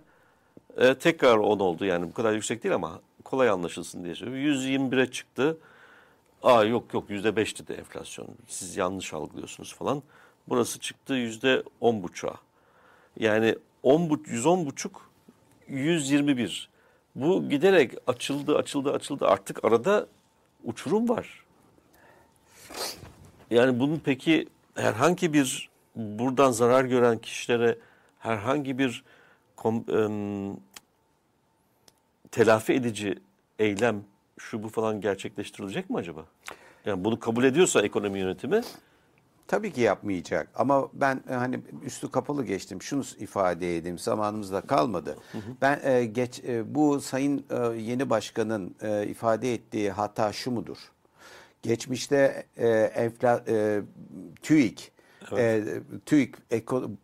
[0.76, 4.60] e, tekrar 10 oldu yani bu kadar yüksek değil ama kolay anlaşılsın diye söylüyorum.
[4.60, 5.58] 121'e çıktı.
[6.42, 8.28] Aa yok yok %5 dedi enflasyon.
[8.48, 10.02] Siz yanlış algılıyorsunuz falan.
[10.48, 12.34] Burası çıktı %10,5'a.
[13.20, 15.10] Yani 10 110 buçuk
[15.68, 16.68] 121.
[17.14, 20.06] Bu giderek açıldı açıldı açıldı artık arada
[20.64, 21.44] uçurum var.
[23.50, 27.78] Yani bunun peki herhangi bir buradan zarar gören kişilere
[28.18, 29.04] herhangi bir
[29.56, 30.00] kom, e,
[32.30, 33.18] telafi edici
[33.58, 34.04] eylem
[34.38, 36.24] şu bu falan gerçekleştirilecek mi acaba?
[36.86, 38.62] Yani bunu kabul ediyorsa ekonomi yönetimi
[39.50, 42.82] Tabii ki yapmayacak ama ben e, hani üstü kapalı geçtim.
[42.82, 45.16] Şunu ifade edeyim zamanımızda kalmadı.
[45.32, 45.42] Hı hı.
[45.60, 50.76] Ben e, geç e, bu sayın e, yeni başkanın e, ifade ettiği hata şu mudur?
[51.62, 53.80] Geçmişte e, enfla, e,
[54.42, 54.92] TÜİK
[55.32, 55.68] Evet.
[55.68, 56.34] E, TÜİK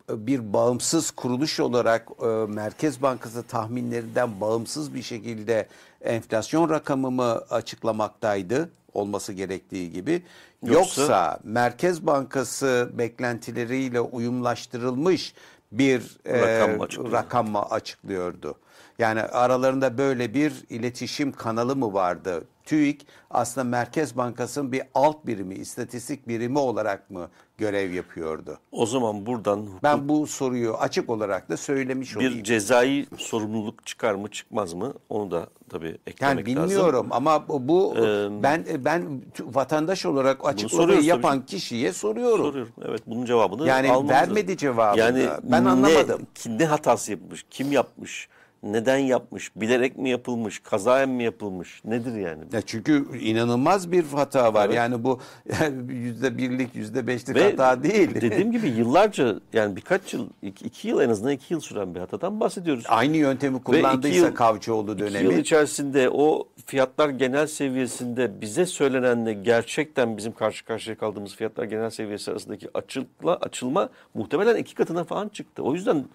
[0.09, 5.67] bir bağımsız kuruluş olarak e, Merkez Bankası tahminlerinden bağımsız bir şekilde
[6.01, 10.23] enflasyon rakamımı açıklamaktaydı olması gerektiği gibi.
[10.63, 15.33] Yoksa, Yoksa Merkez Bankası beklentileriyle uyumlaştırılmış
[15.71, 18.55] bir rakam, e, rakam mı açıklıyordu?
[18.99, 22.43] Yani aralarında böyle bir iletişim kanalı mı vardı?
[22.65, 28.59] TÜİK aslında Merkez Bankası'nın bir alt birimi, istatistik birimi olarak mı görev yapıyordu?
[28.71, 32.43] O zaman buradan hukuk, Ben bu soruyu açık olarak da söylemiş bir olayım.
[32.43, 37.07] cezai sorumluluk çıkar mı çıkmaz mı onu da tabii eklemek Yani bilmiyorum lazım.
[37.11, 37.95] ama bu, bu
[38.43, 42.45] ben ben vatandaş olarak soruyoruz tabii yapan kişiye soruyorum.
[42.45, 42.71] Soruyorum.
[42.85, 44.57] Evet bunun cevabını Yani vermedi lazım.
[44.57, 44.99] cevabını.
[44.99, 46.21] Yani Ben ne- anlamadım.
[46.35, 47.45] ki- Ne, hatası yapmış?
[47.49, 48.29] Kim yapmış?
[48.73, 49.51] Neden yapmış?
[49.55, 50.59] Bilerek mi yapılmış?
[50.59, 51.81] Kazayen mi yapılmış?
[51.85, 52.43] Nedir yani?
[52.53, 54.65] Ya çünkü inanılmaz bir hata var.
[54.65, 54.75] Evet.
[54.75, 55.19] Yani bu
[55.89, 58.15] yüzde birlik, yüzde beşlik Ve hata değil.
[58.21, 61.99] Dediğim gibi yıllarca yani birkaç yıl, iki, iki yıl en azından iki yıl süren bir
[61.99, 62.83] hatadan bahsediyoruz.
[62.87, 65.39] Aynı yöntemi kullandıysa yıl- Kavcıoğlu İki yıl dönemi.
[65.39, 72.31] içerisinde o fiyatlar genel seviyesinde bize söylenenle gerçekten bizim karşı karşıya kaldığımız fiyatlar genel seviyesi
[72.31, 75.63] arasındaki açılma, açılma muhtemelen iki katına falan çıktı.
[75.63, 76.05] O yüzden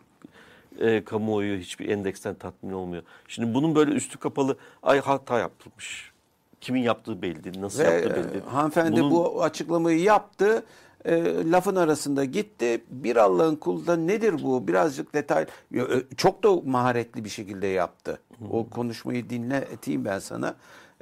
[0.80, 3.02] e, kamuoyu hiçbir endeksten tatmin olmuyor.
[3.28, 6.12] Şimdi bunun böyle üstü kapalı ay hata yapılmış.
[6.60, 8.44] Kimin yaptığı belli değil, nasıl Ve yaptığı belli değil.
[8.46, 10.64] e, hanımefendi Bunun- bu açıklamayı yaptı.
[11.04, 12.84] E, lafın arasında gitti.
[12.90, 14.68] Bir Allah'ın kulu da nedir bu?
[14.68, 15.46] Birazcık detay.
[15.74, 15.80] E,
[16.16, 18.18] Çok da maharetli bir şekilde yaptı.
[18.50, 20.54] O konuşmayı dinleteyim ben sana.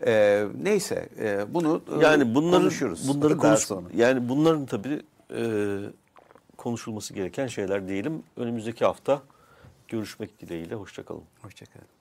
[0.07, 3.09] E, neyse e, bunu e, Yani bunların konuşuruz.
[3.09, 3.87] bunları konuş, sonra.
[3.97, 5.03] yani bunların tabii
[5.37, 5.43] e,
[6.57, 8.23] konuşulması gereken şeyler diyelim.
[8.37, 9.23] Önümüzdeki hafta
[9.91, 11.25] görüşmek dileğiyle hoşçakalın.
[11.43, 12.00] Hoşçakalın.